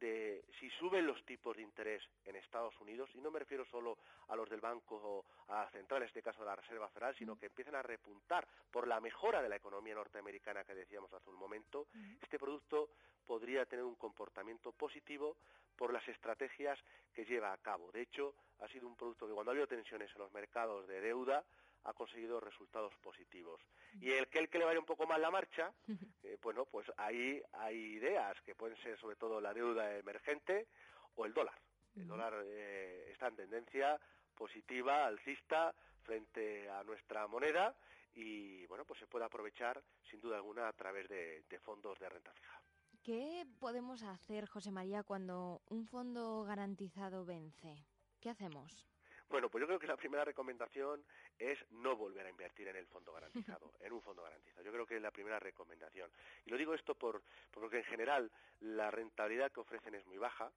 de 0.00 0.44
si 0.58 0.68
suben 0.70 1.06
los 1.06 1.24
tipos 1.24 1.56
de 1.56 1.62
interés 1.62 2.02
en 2.24 2.36
Estados 2.36 2.78
Unidos, 2.80 3.10
y 3.14 3.20
no 3.20 3.30
me 3.30 3.38
refiero 3.38 3.64
solo 3.66 3.98
a 4.28 4.36
los 4.36 4.48
del 4.48 4.60
Banco 4.60 4.96
o 4.96 5.24
a 5.52 5.68
Central, 5.70 6.02
en 6.02 6.08
este 6.08 6.22
caso 6.22 6.40
de 6.40 6.46
la 6.46 6.56
Reserva 6.56 6.88
Federal, 6.88 7.14
sino 7.16 7.36
que 7.36 7.46
empiezan 7.46 7.74
a 7.74 7.82
repuntar 7.82 8.46
por 8.70 8.86
la 8.86 9.00
mejora 9.00 9.42
de 9.42 9.48
la 9.48 9.56
economía 9.56 9.94
norteamericana 9.94 10.64
que 10.64 10.74
decíamos 10.74 11.12
hace 11.12 11.30
un 11.30 11.36
momento, 11.36 11.86
este 12.20 12.38
producto 12.38 12.90
podría 13.26 13.64
tener 13.66 13.84
un 13.84 13.96
comportamiento 13.96 14.72
positivo 14.72 15.36
por 15.76 15.92
las 15.92 16.06
estrategias 16.08 16.78
que 17.12 17.24
lleva 17.24 17.52
a 17.52 17.58
cabo. 17.58 17.90
De 17.92 18.02
hecho, 18.02 18.34
ha 18.60 18.68
sido 18.68 18.86
un 18.86 18.96
producto 18.96 19.26
que 19.26 19.32
cuando 19.32 19.50
ha 19.50 19.54
habido 19.54 19.66
tensiones 19.66 20.10
en 20.14 20.18
los 20.22 20.32
mercados 20.32 20.86
de 20.86 21.00
deuda, 21.00 21.44
ha 21.84 21.92
conseguido 21.92 22.40
resultados 22.40 22.94
positivos. 23.02 23.60
Y 24.00 24.10
el 24.10 24.28
que 24.28 24.38
el 24.38 24.48
que 24.48 24.58
le 24.58 24.64
vaya 24.64 24.80
un 24.80 24.86
poco 24.86 25.06
mal 25.06 25.20
la 25.20 25.30
marcha, 25.30 25.72
eh, 26.22 26.38
bueno, 26.42 26.64
pues 26.64 26.90
ahí 26.96 27.42
hay 27.52 27.76
ideas 27.76 28.40
que 28.42 28.54
pueden 28.54 28.76
ser 28.78 28.98
sobre 28.98 29.16
todo 29.16 29.40
la 29.40 29.54
deuda 29.54 29.96
emergente 29.96 30.68
o 31.16 31.24
el 31.24 31.32
dólar. 31.32 31.58
El 31.96 32.08
dólar 32.08 32.34
eh, 32.44 33.08
está 33.12 33.28
en 33.28 33.36
tendencia 33.36 34.00
positiva, 34.34 35.06
alcista, 35.06 35.72
frente 36.02 36.68
a 36.68 36.82
nuestra 36.82 37.26
moneda 37.28 37.74
y, 38.14 38.66
bueno, 38.66 38.84
pues 38.84 38.98
se 39.00 39.06
puede 39.06 39.24
aprovechar 39.24 39.82
sin 40.10 40.20
duda 40.20 40.36
alguna 40.36 40.68
a 40.68 40.72
través 40.72 41.08
de, 41.08 41.44
de 41.48 41.58
fondos 41.60 41.98
de 41.98 42.08
renta 42.08 42.32
fija. 42.32 42.60
¿Qué 43.02 43.46
podemos 43.60 44.02
hacer, 44.02 44.46
José 44.46 44.70
María, 44.70 45.02
cuando 45.02 45.62
un 45.68 45.86
fondo 45.86 46.42
garantizado 46.44 47.24
vence? 47.24 47.84
¿Qué 48.20 48.30
hacemos? 48.30 48.86
Bueno, 49.28 49.48
pues 49.48 49.62
yo 49.62 49.66
creo 49.66 49.78
que 49.78 49.86
la 49.86 49.96
primera 49.96 50.24
recomendación 50.24 51.04
es 51.38 51.58
no 51.70 51.96
volver 51.96 52.26
a 52.26 52.30
invertir 52.30 52.68
en 52.68 52.76
el 52.76 52.86
fondo 52.86 53.12
garantizado, 53.12 53.72
en 53.80 53.92
un 53.92 54.02
fondo 54.02 54.22
garantizado. 54.22 54.64
Yo 54.64 54.72
creo 54.72 54.86
que 54.86 54.96
es 54.96 55.02
la 55.02 55.10
primera 55.10 55.38
recomendación. 55.38 56.10
Y 56.44 56.50
lo 56.50 56.56
digo 56.56 56.74
esto 56.74 56.94
por, 56.94 57.22
porque 57.50 57.78
en 57.78 57.84
general 57.84 58.30
la 58.60 58.90
rentabilidad 58.90 59.50
que 59.50 59.60
ofrecen 59.60 59.94
es 59.94 60.06
muy 60.06 60.18
baja 60.18 60.52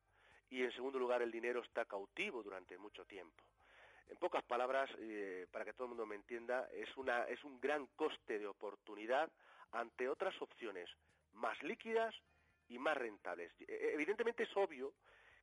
y 0.50 0.64
en 0.64 0.72
segundo 0.72 1.00
lugar 1.00 1.22
el 1.22 1.32
dinero 1.32 1.62
está 1.62 1.86
cautivo 1.86 2.44
durante 2.44 2.78
mucho 2.78 3.06
tiempo. 3.06 3.44
En 4.10 4.18
pocas 4.18 4.44
palabras, 4.44 4.90
eh, 5.00 5.48
para 5.52 5.66
que 5.66 5.74
todo 5.74 5.86
el 5.86 5.90
mundo 5.90 6.06
me 6.06 6.16
entienda, 6.16 6.70
es, 6.72 6.96
una, 6.96 7.24
es 7.24 7.44
un 7.44 7.60
gran 7.60 7.88
coste 7.88 8.40
de 8.40 8.48
oportunidad 8.48 9.30
ante 9.72 10.08
otras 10.08 10.40
opciones 10.42 10.90
más 11.34 11.62
líquidas 11.64 12.16
y 12.70 12.80
más 12.80 12.96
rentables. 12.96 13.52
E, 13.60 13.92
evidentemente 13.94 14.44
es 14.44 14.58
obvio 14.58 14.94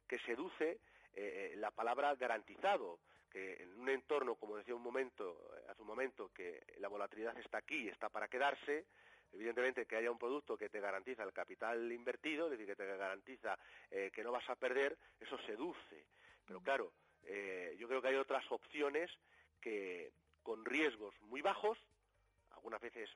que 0.08 0.18
seduce 0.20 0.78
eh, 1.14 1.54
la 1.56 1.70
palabra 1.70 2.14
garantizado, 2.14 2.98
que 3.34 3.60
en 3.60 3.80
un 3.80 3.88
entorno, 3.88 4.36
como 4.36 4.56
decía 4.56 4.76
un 4.76 4.82
momento, 4.82 5.50
hace 5.68 5.82
un 5.82 5.88
momento, 5.88 6.30
que 6.32 6.62
la 6.78 6.86
volatilidad 6.86 7.36
está 7.36 7.58
aquí, 7.58 7.88
está 7.88 8.08
para 8.08 8.28
quedarse, 8.28 8.86
evidentemente 9.32 9.86
que 9.86 9.96
haya 9.96 10.12
un 10.12 10.18
producto 10.18 10.56
que 10.56 10.68
te 10.68 10.78
garantiza 10.78 11.24
el 11.24 11.32
capital 11.32 11.90
invertido, 11.90 12.44
es 12.46 12.52
decir, 12.52 12.66
que 12.66 12.76
te 12.76 12.86
garantiza 12.96 13.58
eh, 13.90 14.12
que 14.14 14.22
no 14.22 14.30
vas 14.30 14.48
a 14.48 14.54
perder, 14.54 14.96
eso 15.18 15.36
seduce. 15.38 16.06
Pero 16.46 16.60
claro, 16.60 16.92
eh, 17.24 17.74
yo 17.76 17.88
creo 17.88 18.00
que 18.00 18.06
hay 18.06 18.14
otras 18.14 18.44
opciones 18.52 19.10
que 19.60 20.12
con 20.44 20.64
riesgos 20.64 21.20
muy 21.22 21.42
bajos, 21.42 21.76
algunas 22.52 22.80
veces 22.80 23.10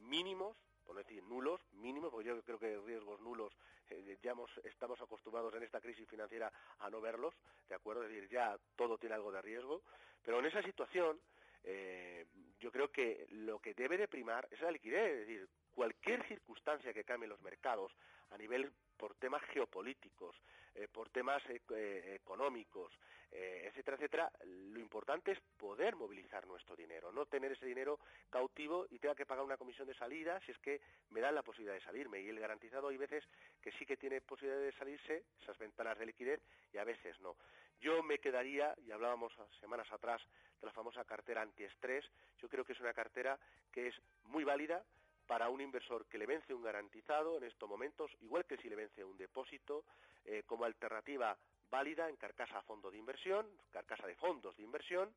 mínimos, 0.00 0.56
por 0.86 0.94
no 0.94 1.02
decir 1.02 1.22
nulos, 1.24 1.60
mínimos, 1.72 2.10
porque 2.10 2.28
yo 2.28 2.42
creo 2.42 2.58
que 2.58 2.80
riesgos 2.86 3.20
nulos 3.20 3.52
eh, 3.92 4.18
ya 4.22 4.34
estamos 4.64 5.00
acostumbrados 5.00 5.54
en 5.54 5.62
esta 5.62 5.80
crisis 5.80 6.08
financiera 6.08 6.52
a 6.80 6.90
no 6.90 7.00
verlos, 7.00 7.34
¿de 7.68 7.74
acuerdo? 7.74 8.04
Es 8.04 8.10
decir, 8.10 8.28
ya 8.28 8.56
todo 8.76 8.98
tiene 8.98 9.14
algo 9.14 9.32
de 9.32 9.42
riesgo, 9.42 9.82
pero 10.24 10.38
en 10.38 10.46
esa 10.46 10.62
situación 10.62 11.20
eh, 11.64 12.26
yo 12.58 12.70
creo 12.70 12.90
que 12.90 13.26
lo 13.30 13.58
que 13.58 13.74
debe 13.74 13.96
de 13.96 14.08
primar 14.08 14.48
es 14.50 14.60
la 14.60 14.70
liquidez, 14.70 15.12
es 15.12 15.26
decir, 15.26 15.48
cualquier 15.74 16.26
circunstancia 16.26 16.92
que 16.92 17.04
cambie 17.04 17.28
los 17.28 17.40
mercados 17.40 17.92
a 18.30 18.38
nivel 18.38 18.72
por 18.96 19.14
temas 19.16 19.42
geopolíticos, 19.52 20.36
eh, 20.74 20.88
por 20.90 21.10
temas 21.10 21.42
económicos, 21.48 22.92
eh, 23.32 23.64
etcétera, 23.68 23.96
etcétera, 23.96 24.32
lo 24.44 24.78
importante 24.78 25.32
es 25.32 25.40
poder 25.56 25.96
movilizar 25.96 26.46
nuestro 26.46 26.76
dinero, 26.76 27.10
no 27.12 27.24
tener 27.24 27.52
ese 27.52 27.64
dinero 27.64 27.98
cautivo 28.28 28.86
y 28.90 28.98
tenga 28.98 29.14
que 29.14 29.24
pagar 29.24 29.44
una 29.44 29.56
comisión 29.56 29.88
de 29.88 29.94
salida 29.94 30.38
si 30.40 30.52
es 30.52 30.58
que 30.58 30.80
me 31.10 31.20
dan 31.20 31.34
la 31.34 31.42
posibilidad 31.42 31.74
de 31.74 31.80
salirme. 31.80 32.20
Y 32.20 32.28
el 32.28 32.38
garantizado 32.38 32.88
hay 32.88 32.98
veces 32.98 33.24
que 33.62 33.72
sí 33.72 33.86
que 33.86 33.96
tiene 33.96 34.20
posibilidad 34.20 34.60
de 34.60 34.72
salirse, 34.72 35.24
esas 35.42 35.56
ventanas 35.58 35.98
de 35.98 36.06
liquidez, 36.06 36.40
y 36.72 36.78
a 36.78 36.84
veces 36.84 37.18
no. 37.20 37.36
Yo 37.80 38.02
me 38.02 38.18
quedaría, 38.18 38.74
y 38.86 38.92
hablábamos 38.92 39.32
semanas 39.60 39.90
atrás 39.90 40.20
de 40.60 40.66
la 40.66 40.72
famosa 40.72 41.04
cartera 41.04 41.42
antiestrés, 41.42 42.04
yo 42.40 42.48
creo 42.48 42.64
que 42.64 42.74
es 42.74 42.80
una 42.80 42.92
cartera 42.92 43.38
que 43.72 43.88
es 43.88 43.94
muy 44.24 44.44
válida, 44.44 44.84
para 45.26 45.48
un 45.48 45.60
inversor 45.60 46.04
que 46.06 46.18
le 46.18 46.26
vence 46.26 46.52
un 46.52 46.62
garantizado 46.62 47.38
en 47.38 47.44
estos 47.44 47.68
momentos, 47.68 48.10
igual 48.20 48.44
que 48.44 48.58
si 48.58 48.68
le 48.68 48.76
vence 48.76 49.02
un 49.02 49.16
depósito, 49.16 49.84
eh, 50.24 50.42
como 50.46 50.64
alternativa 50.64 51.36
válida 51.72 52.08
en 52.10 52.16
carcasa 52.16 52.58
a 52.58 52.62
fondo 52.62 52.90
de 52.90 52.98
inversión, 52.98 53.46
carcasa 53.70 54.06
de 54.06 54.14
fondos 54.16 54.54
de 54.58 54.62
inversión, 54.62 55.10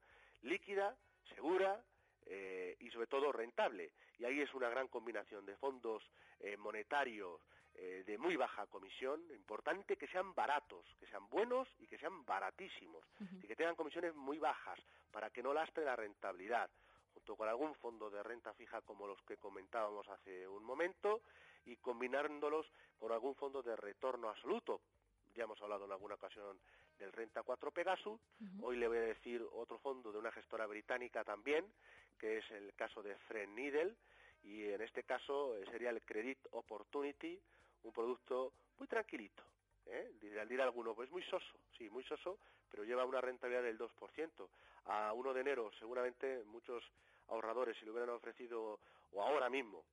líquida, 0.43 0.95
segura 1.35 1.83
eh, 2.25 2.77
y 2.79 2.89
sobre 2.91 3.07
todo 3.07 3.33
rentable. 3.33 3.91
Y 4.17 4.23
ahí 4.23 4.39
es 4.39 4.53
una 4.53 4.69
gran 4.69 4.87
combinación 4.87 5.45
de 5.45 5.57
fondos 5.57 6.01
eh, 6.39 6.55
monetarios 6.57 7.41
de 7.75 8.17
muy 8.17 8.37
baja 8.37 8.65
comisión, 8.67 9.21
importante 9.35 9.97
que 9.97 10.07
sean 10.07 10.33
baratos, 10.33 10.85
que 10.97 11.07
sean 11.07 11.27
buenos 11.27 11.67
y 11.77 11.87
que 11.87 11.97
sean 11.97 12.23
baratísimos, 12.23 13.03
y 13.43 13.45
que 13.45 13.55
tengan 13.57 13.75
comisiones 13.75 14.15
muy 14.15 14.39
bajas 14.39 14.79
para 15.11 15.29
que 15.29 15.43
no 15.43 15.53
lastre 15.53 15.83
la 15.83 15.97
rentabilidad 15.97 16.69
junto 17.13 17.35
con 17.35 17.49
algún 17.49 17.75
fondo 17.75 18.09
de 18.09 18.23
renta 18.23 18.53
fija 18.53 18.81
como 18.81 19.07
los 19.07 19.21
que 19.23 19.35
comentábamos 19.37 20.07
hace 20.09 20.47
un 20.47 20.63
momento 20.63 21.21
y 21.65 21.75
combinándolos 21.77 22.65
con 22.99 23.11
algún 23.11 23.35
fondo 23.35 23.63
de 23.63 23.75
retorno 23.75 24.29
absoluto. 24.29 24.81
Ya 25.35 25.43
hemos 25.43 25.61
hablado 25.61 25.85
en 25.85 25.91
alguna 25.91 26.15
ocasión 26.15 26.57
del 26.97 27.11
Renta 27.11 27.43
4 27.43 27.71
Pegasus. 27.71 28.19
Hoy 28.61 28.77
le 28.77 28.87
voy 28.87 28.97
a 28.97 29.01
decir 29.01 29.45
otro 29.53 29.77
fondo 29.79 30.11
de 30.13 30.17
una 30.17 30.31
gestora 30.31 30.65
británica 30.65 31.25
también, 31.25 31.65
que 32.17 32.37
es 32.37 32.51
el 32.51 32.73
caso 32.75 33.03
de 33.03 33.15
Fred 33.27 33.49
Needle, 33.49 33.95
y 34.43 34.63
en 34.63 34.81
este 34.81 35.03
caso 35.03 35.57
eh, 35.57 35.65
sería 35.71 35.89
el 35.89 36.01
Credit 36.03 36.39
Opportunity, 36.51 37.37
un 37.83 37.91
producto 37.91 38.53
muy 38.77 38.87
tranquilito. 38.87 39.43
¿eh? 39.87 40.09
Al 40.39 40.47
decir 40.47 40.61
alguno, 40.61 40.95
pues 40.95 41.11
muy 41.11 41.23
soso, 41.23 41.59
sí, 41.77 41.89
muy 41.89 42.05
soso, 42.05 42.39
pero 42.71 42.85
lleva 42.85 43.03
una 43.03 43.19
rentabilidad 43.19 43.63
del 43.63 43.77
2%. 43.77 44.47
A 44.85 45.11
1 45.11 45.33
de 45.33 45.41
enero, 45.41 45.69
seguramente 45.79 46.43
muchos 46.45 46.81
ahorradores, 47.27 47.75
si 47.77 47.85
lo 47.85 47.91
hubieran 47.91 48.11
ofrecido, 48.11 48.79
o 49.11 49.21
ahora 49.21 49.49
mismo, 49.49 49.83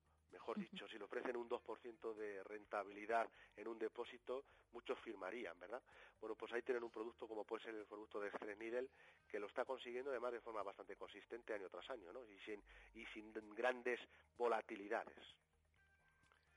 mejor 0.42 0.58
dicho, 0.58 0.88
si 0.88 0.98
le 0.98 1.04
ofrecen 1.04 1.36
un 1.36 1.48
2% 1.48 2.14
de 2.14 2.42
rentabilidad 2.42 3.28
en 3.56 3.68
un 3.68 3.78
depósito, 3.78 4.44
muchos 4.72 4.98
firmarían, 4.98 5.58
¿verdad? 5.60 5.80
Bueno, 6.20 6.34
pues 6.34 6.52
ahí 6.52 6.62
tienen 6.62 6.82
un 6.82 6.90
producto 6.90 7.28
como 7.28 7.44
puede 7.44 7.62
ser 7.62 7.74
el 7.76 7.86
producto 7.86 8.18
de 8.18 8.56
Needle, 8.56 8.88
que 9.28 9.38
lo 9.38 9.46
está 9.46 9.64
consiguiendo 9.64 10.10
además 10.10 10.32
de 10.32 10.40
forma 10.40 10.64
bastante 10.64 10.96
consistente 10.96 11.54
año 11.54 11.68
tras 11.70 11.88
año, 11.90 12.12
¿no? 12.12 12.26
Y 12.26 12.38
sin, 12.40 12.60
y 12.94 13.06
sin 13.14 13.32
grandes 13.54 14.00
volatilidades. 14.36 15.16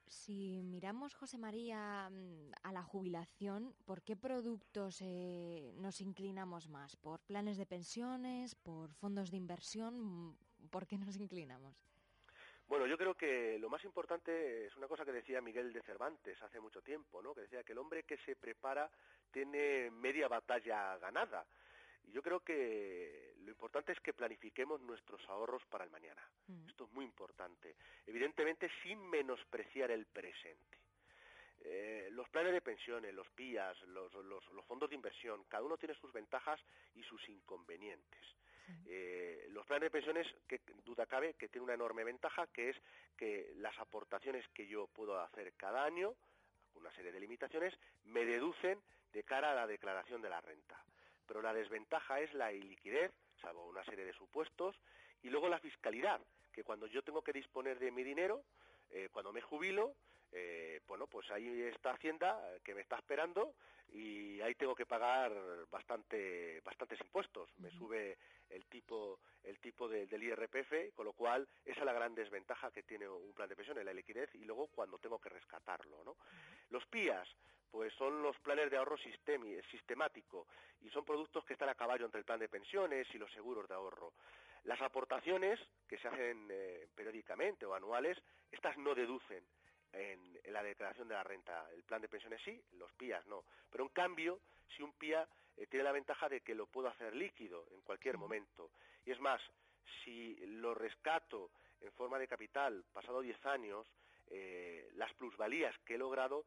Si 0.07 0.63
miramos, 0.63 1.13
José 1.13 1.37
María, 1.37 2.09
mm, 2.09 2.53
a 2.63 2.71
la 2.71 2.81
jubilación, 2.81 3.75
¿por 3.85 4.01
qué 4.01 4.15
productos 4.15 4.97
eh, 5.01 5.73
nos 5.77 6.01
inclinamos 6.01 6.69
más? 6.69 6.95
¿Por 6.95 7.19
planes 7.19 7.57
de 7.57 7.67
pensiones? 7.67 8.55
¿Por 8.55 8.93
fondos 8.93 9.29
de 9.29 9.37
inversión? 9.37 10.35
¿Por 10.71 10.87
qué 10.87 10.97
nos 10.97 11.17
inclinamos? 11.17 11.75
Bueno, 12.67 12.87
yo 12.87 12.97
creo 12.97 13.13
que 13.13 13.59
lo 13.59 13.69
más 13.69 13.83
importante 13.83 14.65
es 14.65 14.75
una 14.75 14.87
cosa 14.87 15.05
que 15.05 15.11
decía 15.11 15.41
Miguel 15.41 15.71
de 15.71 15.83
Cervantes 15.83 16.41
hace 16.41 16.59
mucho 16.59 16.81
tiempo, 16.81 17.21
¿no? 17.21 17.35
Que 17.35 17.41
decía 17.41 17.63
que 17.63 17.73
el 17.73 17.77
hombre 17.77 18.03
que 18.03 18.17
se 18.17 18.35
prepara 18.35 18.89
tiene 19.31 19.91
media 19.91 20.27
batalla 20.27 20.97
ganada. 20.97 21.45
Y 22.05 22.11
yo 22.11 22.21
creo 22.21 22.39
que 22.39 23.33
lo 23.43 23.51
importante 23.51 23.91
es 23.91 23.99
que 23.99 24.13
planifiquemos 24.13 24.81
nuestros 24.81 25.21
ahorros 25.29 25.63
para 25.65 25.83
el 25.83 25.91
mañana. 25.91 26.21
Mm. 26.47 26.69
Esto 26.69 26.85
es 26.85 26.91
muy 26.91 27.05
importante. 27.05 27.75
Evidentemente 28.05 28.69
sin 28.83 28.99
menospreciar 29.09 29.91
el 29.91 30.05
presente. 30.07 30.77
Eh, 31.67 32.09
los 32.11 32.29
planes 32.29 32.53
de 32.53 32.61
pensiones, 32.61 33.13
los 33.13 33.27
PIAs, 33.29 33.81
los, 33.87 34.11
fondos 34.67 34.89
de 34.89 34.95
inversión, 34.95 35.43
cada 35.45 35.63
uno 35.63 35.77
tiene 35.77 35.95
sus 35.95 36.13
ventajas 36.13 36.59
y 36.93 37.03
sus 37.03 37.27
inconvenientes. 37.27 38.21
Eh, 38.85 39.47
los 39.51 39.65
planes 39.65 39.87
de 39.87 39.91
pensiones, 39.91 40.27
que 40.47 40.61
duda 40.83 41.05
cabe, 41.05 41.33
que 41.33 41.49
tiene 41.49 41.65
una 41.65 41.73
enorme 41.73 42.03
ventaja, 42.03 42.47
que 42.47 42.69
es 42.69 42.77
que 43.17 43.53
las 43.57 43.77
aportaciones 43.79 44.47
que 44.49 44.67
yo 44.67 44.87
puedo 44.87 45.19
hacer 45.19 45.53
cada 45.53 45.83
año, 45.83 46.13
una 46.75 46.91
serie 46.93 47.11
de 47.11 47.19
limitaciones, 47.19 47.73
me 48.05 48.25
deducen 48.25 48.79
de 49.13 49.23
cara 49.23 49.51
a 49.51 49.55
la 49.55 49.67
declaración 49.67 50.21
de 50.21 50.29
la 50.29 50.41
renta. 50.41 50.83
Pero 51.27 51.41
la 51.41 51.53
desventaja 51.53 52.19
es 52.19 52.33
la 52.33 52.53
iliquidez, 52.53 53.11
salvo 53.41 53.67
una 53.67 53.83
serie 53.85 54.05
de 54.05 54.13
supuestos, 54.13 54.75
y 55.23 55.29
luego 55.29 55.49
la 55.49 55.59
fiscalidad, 55.59 56.21
que 56.51 56.63
cuando 56.63 56.87
yo 56.87 57.01
tengo 57.01 57.23
que 57.23 57.33
disponer 57.33 57.79
de 57.79 57.91
mi 57.91 58.03
dinero, 58.03 58.43
eh, 58.91 59.09
cuando 59.11 59.33
me 59.33 59.41
jubilo, 59.41 59.95
eh, 60.37 60.81
bueno, 60.85 61.07
pues 61.07 61.31
ahí 61.31 61.61
está 61.61 61.91
Hacienda 61.91 62.37
eh, 62.51 62.59
que 62.61 62.75
me 62.75 62.81
está 62.81 62.97
esperando 62.97 63.53
y 63.93 64.41
ahí 64.41 64.53
tengo 64.55 64.75
que 64.75 64.85
pagar 64.85 65.31
bastante, 65.71 66.59
bastantes 66.59 66.99
impuestos. 66.99 67.49
Me 67.59 67.71
sube 67.71 68.17
el 68.49 68.65
tipo, 68.65 69.19
el 69.43 69.57
tipo 69.59 69.87
del 69.87 70.21
IRPF, 70.21 70.93
con 70.93 71.05
lo 71.05 71.13
cual 71.13 71.47
esa 71.63 71.79
es 71.79 71.85
la 71.85 71.93
gran 71.93 72.13
desventaja 72.13 72.69
que 72.71 72.83
tiene 72.83 73.07
un 73.07 73.31
plan 73.33 73.47
de 73.47 73.55
pensiones, 73.55 73.85
la 73.85 73.93
liquidez 73.93 74.29
y 74.35 74.43
luego 74.43 74.67
cuando 74.67 74.97
tengo 74.97 75.19
que 75.19 75.29
rescatarlo, 75.29 76.03
¿no? 76.03 76.17
Los 76.69 76.85
PIAs, 76.87 77.29
pues 77.71 77.93
son 77.93 78.21
los 78.21 78.37
planes 78.39 78.69
de 78.69 78.75
ahorro 78.75 78.97
sistemático 78.97 80.47
y 80.81 80.89
son 80.89 81.05
productos 81.05 81.45
que 81.45 81.53
están 81.53 81.69
a 81.69 81.75
caballo 81.75 82.03
entre 82.03 82.19
el 82.19 82.25
plan 82.25 82.39
de 82.39 82.49
pensiones 82.49 83.07
y 83.13 83.17
los 83.17 83.31
seguros 83.31 83.69
de 83.69 83.75
ahorro. 83.75 84.11
Las 84.65 84.81
aportaciones 84.81 85.59
que 85.87 85.97
se 85.97 86.09
hacen 86.09 86.49
eh, 86.51 86.87
periódicamente 86.93 87.65
o 87.65 87.73
anuales, 87.73 88.17
estas 88.51 88.77
no 88.77 88.95
deducen 88.95 89.45
en, 89.95 90.39
la 90.53 90.63
declaración 90.63 91.07
de 91.07 91.15
la 91.15 91.23
renta. 91.23 91.67
El 91.73 91.83
plan 91.83 92.01
de 92.01 92.07
pensiones 92.07 92.41
sí, 92.43 92.61
los 92.73 92.91
PIAs 92.93 93.25
no. 93.27 93.43
Pero 93.69 93.83
en 93.83 93.89
cambio, 93.89 94.39
si 94.75 94.83
un 94.83 94.93
PIA 94.93 95.27
eh, 95.57 95.67
tiene 95.67 95.83
la 95.83 95.91
ventaja 95.91 96.29
de 96.29 96.41
que 96.41 96.55
lo 96.55 96.67
puedo 96.67 96.87
hacer 96.87 97.15
líquido 97.15 97.65
en 97.71 97.81
cualquier 97.81 98.17
momento. 98.17 98.71
Y 99.05 99.11
es 99.11 99.19
más, 99.19 99.41
si 100.03 100.35
lo 100.45 100.73
rescato 100.73 101.51
en 101.81 101.91
forma 101.93 102.19
de 102.19 102.27
capital 102.27 102.83
pasado 102.93 103.21
10 103.21 103.45
años, 103.45 103.87
eh, 104.27 104.89
las 104.95 105.13
plusvalías 105.13 105.77
que 105.85 105.95
he 105.95 105.97
logrado, 105.97 106.45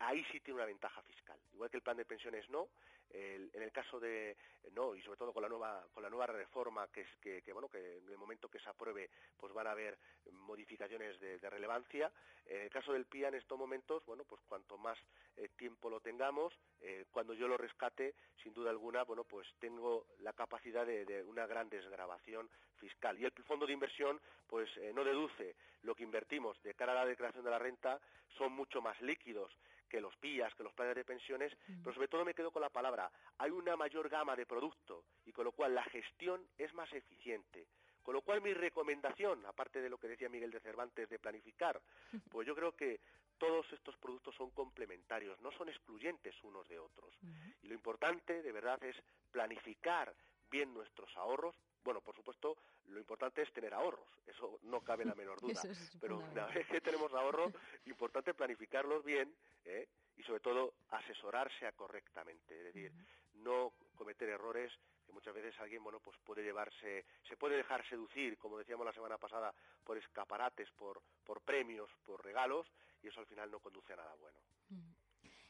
ahí 0.00 0.24
sí 0.32 0.40
tiene 0.40 0.58
una 0.58 0.66
ventaja 0.66 1.02
fiscal. 1.02 1.38
Igual 1.52 1.70
que 1.70 1.76
el 1.76 1.82
plan 1.82 1.96
de 1.96 2.04
pensiones 2.04 2.48
no, 2.50 2.68
en 3.12 3.62
el 3.62 3.72
caso 3.72 3.98
de 3.98 4.36
no 4.72 4.94
y 4.94 5.02
sobre 5.02 5.18
todo 5.18 5.32
con 5.32 5.42
la 5.42 5.48
nueva 5.48 5.84
con 5.92 6.02
la 6.02 6.10
nueva 6.10 6.26
reforma 6.26 6.86
que 6.88 7.00
es 7.00 7.08
que, 7.20 7.52
bueno 7.52 7.68
que 7.68 7.98
en 7.98 8.08
el 8.08 8.16
momento 8.16 8.48
que 8.48 8.60
se 8.60 8.68
apruebe 8.68 9.10
pues 9.36 9.52
van 9.52 9.66
a 9.66 9.72
haber 9.72 9.98
modificaciones 10.32 11.18
de, 11.20 11.38
relevancia. 11.50 12.12
En 12.46 12.62
el 12.62 12.70
caso 12.70 12.92
del 12.92 13.06
PIA 13.06 13.28
en 13.28 13.34
estos 13.34 13.58
momentos, 13.58 14.04
bueno 14.06 14.24
pues 14.24 14.40
cuanto 14.48 14.78
más 14.78 14.98
eh, 15.36 15.48
tiempo 15.56 15.90
lo 15.90 16.00
tengamos, 16.00 16.52
eh, 16.80 17.04
cuando 17.10 17.34
yo 17.34 17.48
lo 17.48 17.56
rescate, 17.56 18.14
sin 18.42 18.52
duda 18.54 18.70
alguna, 18.70 19.02
bueno 19.04 19.24
pues 19.24 19.46
tengo 19.58 20.06
la 20.20 20.32
capacidad 20.32 20.86
de, 20.86 21.24
una 21.24 21.46
gran 21.46 21.68
desgrabación 21.68 22.48
fiscal 22.76 23.18
y 23.18 23.24
el 23.24 23.32
fondo 23.44 23.66
de 23.66 23.72
inversión 23.72 24.20
pues 24.46 24.68
no 24.94 25.04
deduce 25.04 25.56
lo 25.82 25.94
que 25.94 26.04
invertimos 26.04 26.60
de 26.62 26.74
cara 26.74 26.92
a 26.92 26.96
la 26.96 27.06
declaración 27.06 27.44
de 27.44 27.50
la 27.50 27.58
renta, 27.58 28.00
son 28.36 28.52
mucho 28.52 28.80
más 28.80 29.00
líquidos 29.00 29.52
que 29.90 30.00
los 30.00 30.16
PIAs, 30.16 30.54
que 30.54 30.62
los 30.62 30.72
planes 30.72 30.94
de 30.94 31.04
pensiones, 31.04 31.52
mm. 31.68 31.82
pero 31.82 31.92
sobre 31.92 32.08
todo 32.08 32.24
me 32.24 32.32
quedo 32.34 32.50
con 32.50 32.62
la 32.62 32.70
palabra, 32.70 33.10
hay 33.38 33.50
una 33.50 33.76
mayor 33.76 34.08
gama 34.08 34.34
de 34.36 34.46
producto 34.46 35.04
y 35.26 35.32
con 35.32 35.44
lo 35.44 35.52
cual 35.52 35.74
la 35.74 35.84
gestión 35.84 36.40
es 36.56 36.72
más 36.72 36.90
eficiente. 36.92 37.66
Con 38.02 38.14
lo 38.14 38.22
cual 38.22 38.40
mi 38.40 38.54
recomendación, 38.54 39.44
aparte 39.44 39.82
de 39.82 39.90
lo 39.90 39.98
que 39.98 40.08
decía 40.08 40.28
Miguel 40.28 40.50
de 40.50 40.60
Cervantes 40.60 41.08
de 41.10 41.18
planificar, 41.18 41.80
pues 42.30 42.46
yo 42.46 42.54
creo 42.54 42.74
que 42.74 43.00
todos 43.36 43.70
estos 43.72 43.96
productos 43.96 44.34
son 44.36 44.50
complementarios, 44.50 45.38
no 45.40 45.50
son 45.52 45.68
excluyentes 45.68 46.34
unos 46.44 46.68
de 46.68 46.78
otros. 46.78 47.14
Y 47.62 47.68
lo 47.68 47.74
importante, 47.74 48.42
de 48.42 48.52
verdad, 48.52 48.82
es 48.84 48.96
planificar 49.30 50.14
bien 50.50 50.74
nuestros 50.74 51.14
ahorros. 51.16 51.54
Bueno, 51.84 52.00
por 52.00 52.14
supuesto, 52.14 52.56
lo 52.88 52.98
importante 52.98 53.42
es 53.42 53.52
tener 53.52 53.72
ahorros, 53.72 54.06
eso 54.26 54.58
no 54.64 54.80
cabe 54.80 55.04
la 55.04 55.14
menor 55.14 55.40
duda. 55.40 55.60
Pero 56.00 56.18
una 56.18 56.46
vez 56.46 56.66
que 56.66 56.80
tenemos 56.80 57.12
ahorros, 57.12 57.52
importante 57.86 58.34
planificarlos 58.34 59.04
bien 59.04 59.34
¿eh? 59.64 59.88
y 60.16 60.22
sobre 60.22 60.40
todo 60.40 60.74
asesorarse 60.90 61.70
correctamente, 61.72 62.58
es 62.58 62.74
decir, 62.74 62.92
no 63.34 63.72
cometer 63.96 64.28
errores 64.28 64.72
que 65.06 65.12
muchas 65.12 65.34
veces 65.34 65.58
alguien 65.60 65.82
bueno 65.82 66.00
pues 66.00 66.16
puede 66.24 66.42
llevarse 66.42 67.04
se 67.28 67.36
puede 67.36 67.56
dejar 67.56 67.86
seducir 67.88 68.38
como 68.38 68.58
decíamos 68.58 68.86
la 68.86 68.92
semana 68.92 69.18
pasada 69.18 69.52
por 69.84 69.98
escaparates 69.98 70.70
por 70.72 71.02
por 71.24 71.40
premios 71.40 71.90
por 72.04 72.24
regalos 72.24 72.66
y 73.02 73.08
eso 73.08 73.20
al 73.20 73.26
final 73.26 73.50
no 73.50 73.60
conduce 73.60 73.92
a 73.92 73.96
nada 73.96 74.14
bueno. 74.14 74.38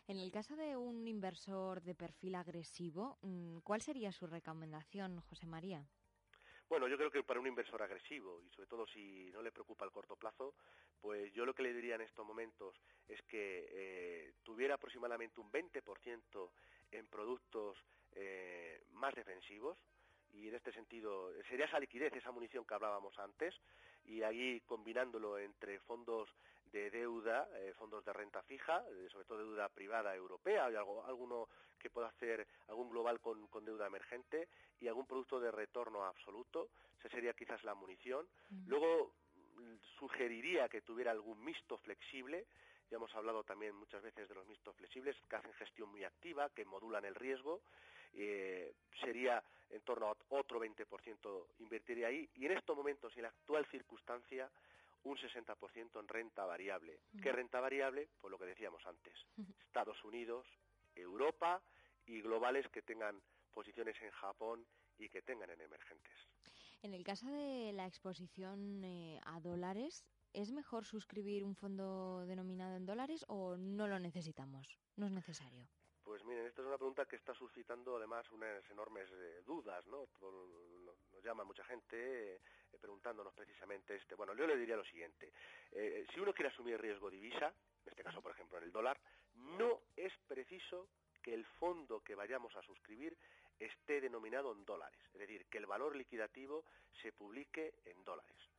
En 0.06 0.18
el 0.18 0.32
caso 0.32 0.56
de 0.56 0.76
un 0.76 1.06
inversor 1.06 1.82
de 1.82 1.94
perfil 1.94 2.34
agresivo 2.34 3.18
mm, 3.22 3.58
cuál 3.58 3.82
sería 3.82 4.10
su 4.12 4.26
recomendación 4.26 5.20
José 5.20 5.46
María 5.46 5.86
bueno, 6.70 6.86
yo 6.86 6.96
creo 6.96 7.10
que 7.10 7.24
para 7.24 7.40
un 7.40 7.48
inversor 7.48 7.82
agresivo 7.82 8.40
y 8.40 8.48
sobre 8.50 8.68
todo 8.68 8.86
si 8.86 9.28
no 9.32 9.42
le 9.42 9.50
preocupa 9.50 9.84
el 9.84 9.90
corto 9.90 10.14
plazo, 10.14 10.54
pues 11.00 11.32
yo 11.32 11.44
lo 11.44 11.52
que 11.52 11.64
le 11.64 11.74
diría 11.74 11.96
en 11.96 12.02
estos 12.02 12.24
momentos 12.24 12.76
es 13.08 13.20
que 13.22 13.66
eh, 13.72 14.32
tuviera 14.44 14.76
aproximadamente 14.76 15.40
un 15.40 15.50
20% 15.50 16.50
en 16.92 17.06
productos 17.08 17.76
eh, 18.12 18.84
más 18.92 19.12
defensivos 19.16 19.78
y 20.32 20.46
en 20.46 20.54
este 20.54 20.72
sentido 20.72 21.32
sería 21.48 21.66
esa 21.66 21.80
liquidez, 21.80 22.14
esa 22.14 22.30
munición 22.30 22.64
que 22.64 22.74
hablábamos 22.74 23.18
antes 23.18 23.52
y 24.04 24.22
ahí 24.22 24.60
combinándolo 24.60 25.40
entre 25.40 25.80
fondos 25.80 26.28
de 26.72 26.90
deuda, 26.90 27.48
eh, 27.56 27.72
fondos 27.76 28.04
de 28.04 28.12
renta 28.12 28.42
fija, 28.42 28.84
eh, 28.90 29.08
sobre 29.10 29.24
todo 29.24 29.38
deuda 29.38 29.68
privada 29.68 30.14
europea, 30.14 30.70
y 30.70 30.76
algo, 30.76 31.04
alguno 31.04 31.48
que 31.78 31.90
pueda 31.90 32.08
hacer 32.08 32.46
algún 32.68 32.90
global 32.90 33.20
con, 33.20 33.46
con, 33.48 33.64
deuda 33.64 33.86
emergente 33.86 34.48
y 34.80 34.88
algún 34.88 35.06
producto 35.06 35.40
de 35.40 35.50
retorno 35.50 36.04
absoluto, 36.04 36.68
esa 36.98 37.08
sería 37.08 37.32
quizás 37.32 37.62
la 37.64 37.74
munición. 37.74 38.28
Luego 38.66 39.14
mm, 39.56 39.76
sugeriría 39.98 40.68
que 40.68 40.82
tuviera 40.82 41.10
algún 41.10 41.42
mixto 41.42 41.78
flexible, 41.78 42.46
ya 42.90 42.96
hemos 42.96 43.14
hablado 43.14 43.44
también 43.44 43.74
muchas 43.76 44.02
veces 44.02 44.28
de 44.28 44.34
los 44.34 44.46
mixtos 44.46 44.74
flexibles 44.74 45.16
que 45.28 45.36
hacen 45.36 45.52
gestión 45.54 45.88
muy 45.90 46.02
activa, 46.02 46.50
que 46.50 46.64
modulan 46.64 47.04
el 47.04 47.14
riesgo. 47.14 47.62
Eh, 48.14 48.74
sería 49.00 49.42
en 49.70 49.80
torno 49.82 50.08
a 50.08 50.16
otro 50.30 50.60
20% 50.60 51.46
invertiría 51.60 52.08
ahí. 52.08 52.28
Y 52.34 52.46
en 52.46 52.52
estos 52.52 52.76
momentos, 52.76 53.16
en 53.16 53.22
la 53.22 53.28
actual 53.28 53.64
circunstancia, 53.66 54.50
un 55.04 55.16
60% 55.16 56.00
en 56.00 56.08
renta 56.08 56.44
variable. 56.44 57.00
¿Qué 57.22 57.32
renta 57.32 57.60
variable? 57.60 58.08
Pues 58.20 58.30
lo 58.30 58.38
que 58.38 58.46
decíamos 58.46 58.84
antes. 58.86 59.14
Estados 59.66 60.02
Unidos, 60.04 60.46
Europa 60.94 61.62
y 62.06 62.20
globales 62.20 62.68
que 62.68 62.82
tengan 62.82 63.20
posiciones 63.52 63.96
en 64.02 64.10
Japón 64.10 64.66
y 64.98 65.08
que 65.08 65.22
tengan 65.22 65.50
en 65.50 65.60
emergentes. 65.60 66.12
En 66.82 66.94
el 66.94 67.04
caso 67.04 67.26
de 67.26 67.72
la 67.72 67.86
exposición 67.86 68.82
eh, 68.84 69.20
a 69.26 69.40
dólares, 69.40 70.04
¿es 70.32 70.50
mejor 70.52 70.84
suscribir 70.84 71.44
un 71.44 71.54
fondo 71.54 72.24
denominado 72.26 72.76
en 72.76 72.86
dólares 72.86 73.24
o 73.28 73.56
no 73.56 73.86
lo 73.86 73.98
necesitamos? 73.98 74.78
No 74.96 75.06
es 75.06 75.12
necesario. 75.12 75.68
Pues 76.10 76.24
miren, 76.24 76.44
esta 76.44 76.62
es 76.62 76.66
una 76.66 76.76
pregunta 76.76 77.06
que 77.06 77.14
está 77.14 77.32
suscitando 77.34 77.96
además 77.96 78.28
unas 78.32 78.68
enormes 78.68 79.08
eh, 79.12 79.42
dudas, 79.46 79.86
¿no? 79.86 80.08
Nos 80.20 81.22
llama 81.24 81.44
mucha 81.44 81.62
gente 81.62 82.34
eh, 82.34 82.40
preguntándonos 82.80 83.32
precisamente 83.32 83.94
este. 83.94 84.16
Bueno, 84.16 84.34
yo 84.34 84.44
le 84.44 84.56
diría 84.56 84.74
lo 84.74 84.84
siguiente. 84.84 85.32
Eh, 85.70 86.04
si 86.12 86.18
uno 86.18 86.34
quiere 86.34 86.48
asumir 86.48 86.80
riesgo 86.80 87.08
divisa, 87.10 87.46
en 87.46 87.90
este 87.92 88.02
caso, 88.02 88.20
por 88.20 88.32
ejemplo, 88.32 88.58
en 88.58 88.64
el 88.64 88.72
dólar, 88.72 88.98
no 89.36 89.82
es 89.96 90.12
preciso 90.26 90.88
que 91.22 91.32
el 91.32 91.44
fondo 91.44 92.02
que 92.02 92.16
vayamos 92.16 92.56
a 92.56 92.62
suscribir 92.62 93.16
esté 93.60 94.00
denominado 94.00 94.50
en 94.50 94.64
dólares, 94.64 94.98
es 95.12 95.20
decir, 95.20 95.46
que 95.46 95.58
el 95.58 95.66
valor 95.66 95.94
liquidativo 95.94 96.64
se 97.02 97.12
publique 97.12 97.72
en 97.84 98.02
dólares. 98.02 98.49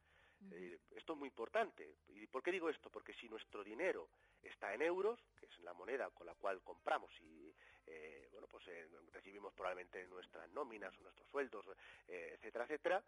Esto 0.95 1.13
es 1.13 1.19
muy 1.19 1.27
importante. 1.29 1.97
¿Y 2.09 2.27
por 2.27 2.41
qué 2.43 2.51
digo 2.51 2.69
esto? 2.69 2.89
Porque 2.89 3.13
si 3.13 3.29
nuestro 3.29 3.63
dinero 3.63 4.09
está 4.41 4.73
en 4.73 4.81
euros, 4.81 5.19
que 5.39 5.45
es 5.45 5.59
la 5.59 5.73
moneda 5.73 6.09
con 6.11 6.25
la 6.25 6.35
cual 6.35 6.61
compramos 6.61 7.11
y 7.21 7.53
eh, 7.85 8.27
bueno 8.31 8.47
pues 8.47 8.67
eh, 8.67 8.87
recibimos 9.11 9.53
probablemente 9.53 10.07
nuestras 10.07 10.49
nóminas 10.51 10.97
o 10.99 11.03
nuestros 11.03 11.27
sueldos, 11.29 11.65
eh, 12.07 12.33
etcétera, 12.35 12.65
etcétera. 12.65 13.03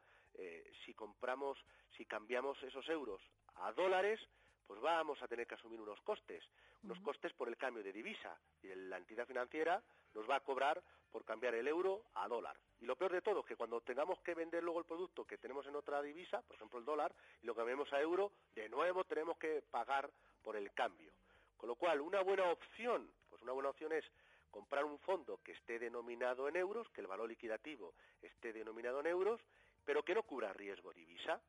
si 0.85 0.93
compramos, 0.93 1.57
si 1.95 2.05
cambiamos 2.05 2.61
esos 2.63 2.87
euros 2.89 3.21
a 3.55 3.71
dólares, 3.71 4.19
pues 4.65 4.79
vamos 4.81 5.21
a 5.21 5.27
tener 5.27 5.45
que 5.45 5.55
asumir 5.55 5.79
unos 5.79 6.01
costes, 6.01 6.43
unos 6.83 6.99
costes 7.01 7.33
por 7.33 7.47
el 7.47 7.57
cambio 7.57 7.83
de 7.83 7.93
divisa 7.93 8.37
y 8.61 8.67
la 8.73 8.97
entidad 8.97 9.27
financiera 9.27 9.83
nos 10.13 10.29
va 10.29 10.37
a 10.37 10.39
cobrar 10.43 10.81
por 11.13 11.23
cambiar 11.23 11.53
el 11.53 11.67
euro 11.67 12.05
a 12.15 12.27
dólar. 12.27 12.57
Y 12.81 12.85
lo 12.85 12.95
peor 12.95 13.11
de 13.13 13.21
todo 13.21 13.41
es 13.41 13.45
que 13.45 13.55
cuando 13.55 13.79
tengamos 13.81 14.19
que 14.21 14.33
vender 14.33 14.63
luego 14.63 14.79
el 14.79 14.85
producto 14.85 15.25
que 15.25 15.37
tenemos 15.37 15.65
en 15.67 15.75
otra 15.75 16.01
divisa, 16.01 16.41
por 16.41 16.55
ejemplo 16.55 16.79
el 16.79 16.85
dólar, 16.85 17.13
y 17.43 17.45
lo 17.45 17.53
cambiamos 17.53 17.93
a 17.93 18.01
euro, 18.01 18.31
de 18.55 18.67
nuevo 18.67 19.03
tenemos 19.03 19.37
que 19.37 19.61
pagar 19.61 20.09
por 20.41 20.55
el 20.55 20.73
cambio. 20.73 21.13
Con 21.55 21.69
lo 21.69 21.75
cual, 21.75 22.01
una 22.01 22.21
buena 22.21 22.49
opción, 22.51 23.07
pues 23.29 23.43
una 23.43 23.51
buena 23.51 23.69
opción 23.69 23.93
es 23.93 24.03
comprar 24.49 24.85
un 24.85 24.97
fondo 24.99 25.39
que 25.43 25.51
esté 25.51 25.77
denominado 25.77 26.49
en 26.49 26.55
euros, 26.55 26.89
que 26.89 27.01
el 27.01 27.07
valor 27.07 27.29
liquidativo 27.29 27.93
esté 28.19 28.51
denominado 28.51 28.99
en 28.99 29.07
euros, 29.07 29.39
pero 29.85 30.03
que 30.03 30.15
no 30.15 30.23
cubra 30.23 30.51
riesgo 30.51 30.91
divisa. 30.93 31.39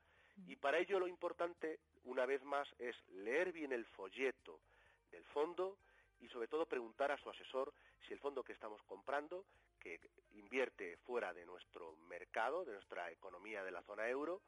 Y 0.47 0.57
para 0.57 0.79
ello 0.79 1.01
lo 1.01 1.09
importante, 1.09 1.81
una 2.05 2.27
vez 2.27 2.45
más, 2.45 2.69
es 2.79 2.95
leer 3.09 3.51
bien 3.51 3.73
el 3.73 3.87
folleto 3.87 4.61
del 5.11 5.25
fondo 5.25 5.79
sobre 6.35 6.49
todo 6.49 6.67
preguntar 6.67 7.13
a 7.13 7.17
su 7.19 7.31
asesor 7.31 7.73
si 8.05 8.13
el 8.13 8.19
fondo 8.19 8.43
que 8.43 8.53
estamos 8.53 8.83
comprando, 8.83 9.45
que 9.79 10.01
invierte 10.33 10.97
fuera 11.07 11.33
de 11.33 11.47
nuestro 11.47 11.95
mercado, 12.09 12.65
de 12.65 12.73
nuestra 12.73 13.09
economía 13.13 13.63
de 13.63 13.71
la 13.71 13.83
zona 13.83 14.09
euro, 14.09 14.41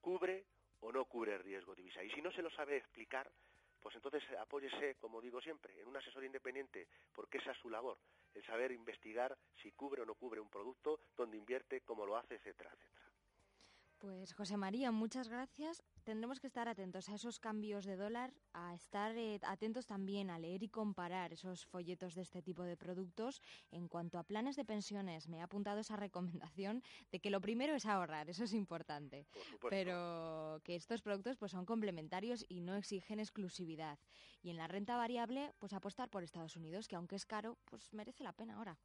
cubre 0.00 0.46
o 0.80 0.90
no 0.90 1.04
cubre 1.04 1.36
riesgo 1.36 1.74
divisa. 1.74 2.02
Y 2.02 2.10
si 2.12 2.22
no 2.22 2.32
se 2.32 2.40
lo 2.40 2.48
sabe 2.48 2.78
explicar, 2.78 3.30
pues 3.82 3.94
entonces 3.94 4.22
apóyese, 4.40 4.94
como 4.94 5.20
digo 5.20 5.42
siempre, 5.42 5.78
en 5.78 5.86
un 5.86 5.98
asesor 5.98 6.24
independiente, 6.24 6.88
porque 7.14 7.36
esa 7.36 7.52
es 7.52 7.58
su 7.58 7.68
labor, 7.68 7.98
el 8.34 8.42
saber 8.46 8.72
investigar 8.72 9.36
si 9.62 9.70
cubre 9.72 10.00
o 10.00 10.06
no 10.06 10.14
cubre 10.14 10.40
un 10.40 10.48
producto, 10.48 10.98
dónde 11.14 11.36
invierte, 11.36 11.82
cómo 11.82 12.06
lo 12.06 12.16
hace, 12.16 12.36
etcétera, 12.36 12.70
etcétera. 12.72 12.93
Pues 14.04 14.34
José 14.34 14.58
María, 14.58 14.92
muchas 14.92 15.30
gracias. 15.30 15.82
Tendremos 16.02 16.38
que 16.38 16.46
estar 16.46 16.68
atentos 16.68 17.08
a 17.08 17.14
esos 17.14 17.40
cambios 17.40 17.86
de 17.86 17.96
dólar, 17.96 18.34
a 18.52 18.74
estar 18.74 19.16
eh, 19.16 19.40
atentos 19.42 19.86
también 19.86 20.28
a 20.28 20.38
leer 20.38 20.62
y 20.62 20.68
comparar 20.68 21.32
esos 21.32 21.64
folletos 21.64 22.14
de 22.14 22.20
este 22.20 22.42
tipo 22.42 22.64
de 22.64 22.76
productos. 22.76 23.40
En 23.70 23.88
cuanto 23.88 24.18
a 24.18 24.24
planes 24.24 24.56
de 24.56 24.66
pensiones, 24.66 25.26
me 25.26 25.38
he 25.38 25.40
apuntado 25.40 25.80
esa 25.80 25.96
recomendación 26.06 26.82
de 27.12 27.20
que 27.20 27.30
lo 27.30 27.40
primero 27.40 27.74
es 27.74 27.86
ahorrar, 27.86 28.28
eso 28.28 28.44
es 28.44 28.52
importante. 28.52 29.26
Pero 29.70 30.60
que 30.64 30.76
estos 30.76 31.00
productos 31.00 31.38
pues 31.38 31.52
son 31.52 31.64
complementarios 31.64 32.44
y 32.46 32.60
no 32.60 32.76
exigen 32.76 33.20
exclusividad. 33.20 33.98
Y 34.42 34.50
en 34.50 34.58
la 34.58 34.68
renta 34.68 34.98
variable, 34.98 35.54
pues 35.58 35.72
apostar 35.72 36.10
por 36.10 36.22
Estados 36.22 36.56
Unidos, 36.56 36.88
que 36.88 36.96
aunque 36.96 37.16
es 37.16 37.24
caro, 37.24 37.56
pues 37.64 37.90
merece 37.94 38.22
la 38.22 38.34
pena 38.34 38.56
ahora 38.56 38.78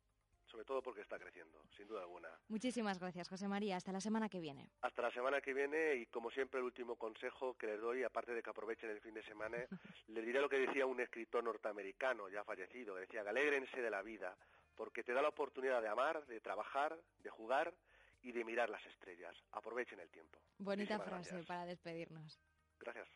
sobre 0.49 0.65
todo 0.65 0.81
porque 0.81 1.01
está 1.01 1.17
creciendo, 1.17 1.61
sin 1.75 1.87
duda 1.87 2.01
alguna. 2.01 2.29
Muchísimas 2.47 2.99
gracias, 2.99 3.29
José 3.29 3.47
María. 3.47 3.77
Hasta 3.77 3.91
la 3.91 4.01
semana 4.01 4.29
que 4.29 4.39
viene. 4.39 4.69
Hasta 4.81 5.01
la 5.01 5.11
semana 5.11 5.41
que 5.41 5.53
viene 5.53 5.95
y 5.95 6.05
como 6.07 6.31
siempre 6.31 6.59
el 6.59 6.65
último 6.65 6.95
consejo 6.95 7.55
que 7.55 7.67
les 7.67 7.81
doy, 7.81 8.03
aparte 8.03 8.33
de 8.33 8.41
que 8.41 8.49
aprovechen 8.49 8.89
el 8.89 9.01
fin 9.01 9.13
de 9.13 9.23
semana, 9.23 9.57
les 10.07 10.25
diré 10.25 10.41
lo 10.41 10.49
que 10.49 10.59
decía 10.59 10.85
un 10.85 10.99
escritor 10.99 11.43
norteamericano 11.43 12.29
ya 12.29 12.43
fallecido, 12.43 12.95
que 12.95 13.01
decía 13.01 13.21
alégrense 13.21 13.81
de 13.81 13.89
la 13.89 14.01
vida, 14.01 14.35
porque 14.75 15.03
te 15.03 15.13
da 15.13 15.21
la 15.21 15.29
oportunidad 15.29 15.81
de 15.81 15.87
amar, 15.87 16.25
de 16.25 16.39
trabajar, 16.41 16.97
de 17.19 17.29
jugar 17.29 17.73
y 18.21 18.31
de 18.31 18.43
mirar 18.43 18.69
las 18.69 18.85
estrellas. 18.85 19.35
Aprovechen 19.51 19.99
el 19.99 20.09
tiempo. 20.09 20.39
Bonita 20.57 20.99
frase 20.99 21.43
para 21.43 21.65
despedirnos. 21.65 22.39
Gracias. 22.79 23.07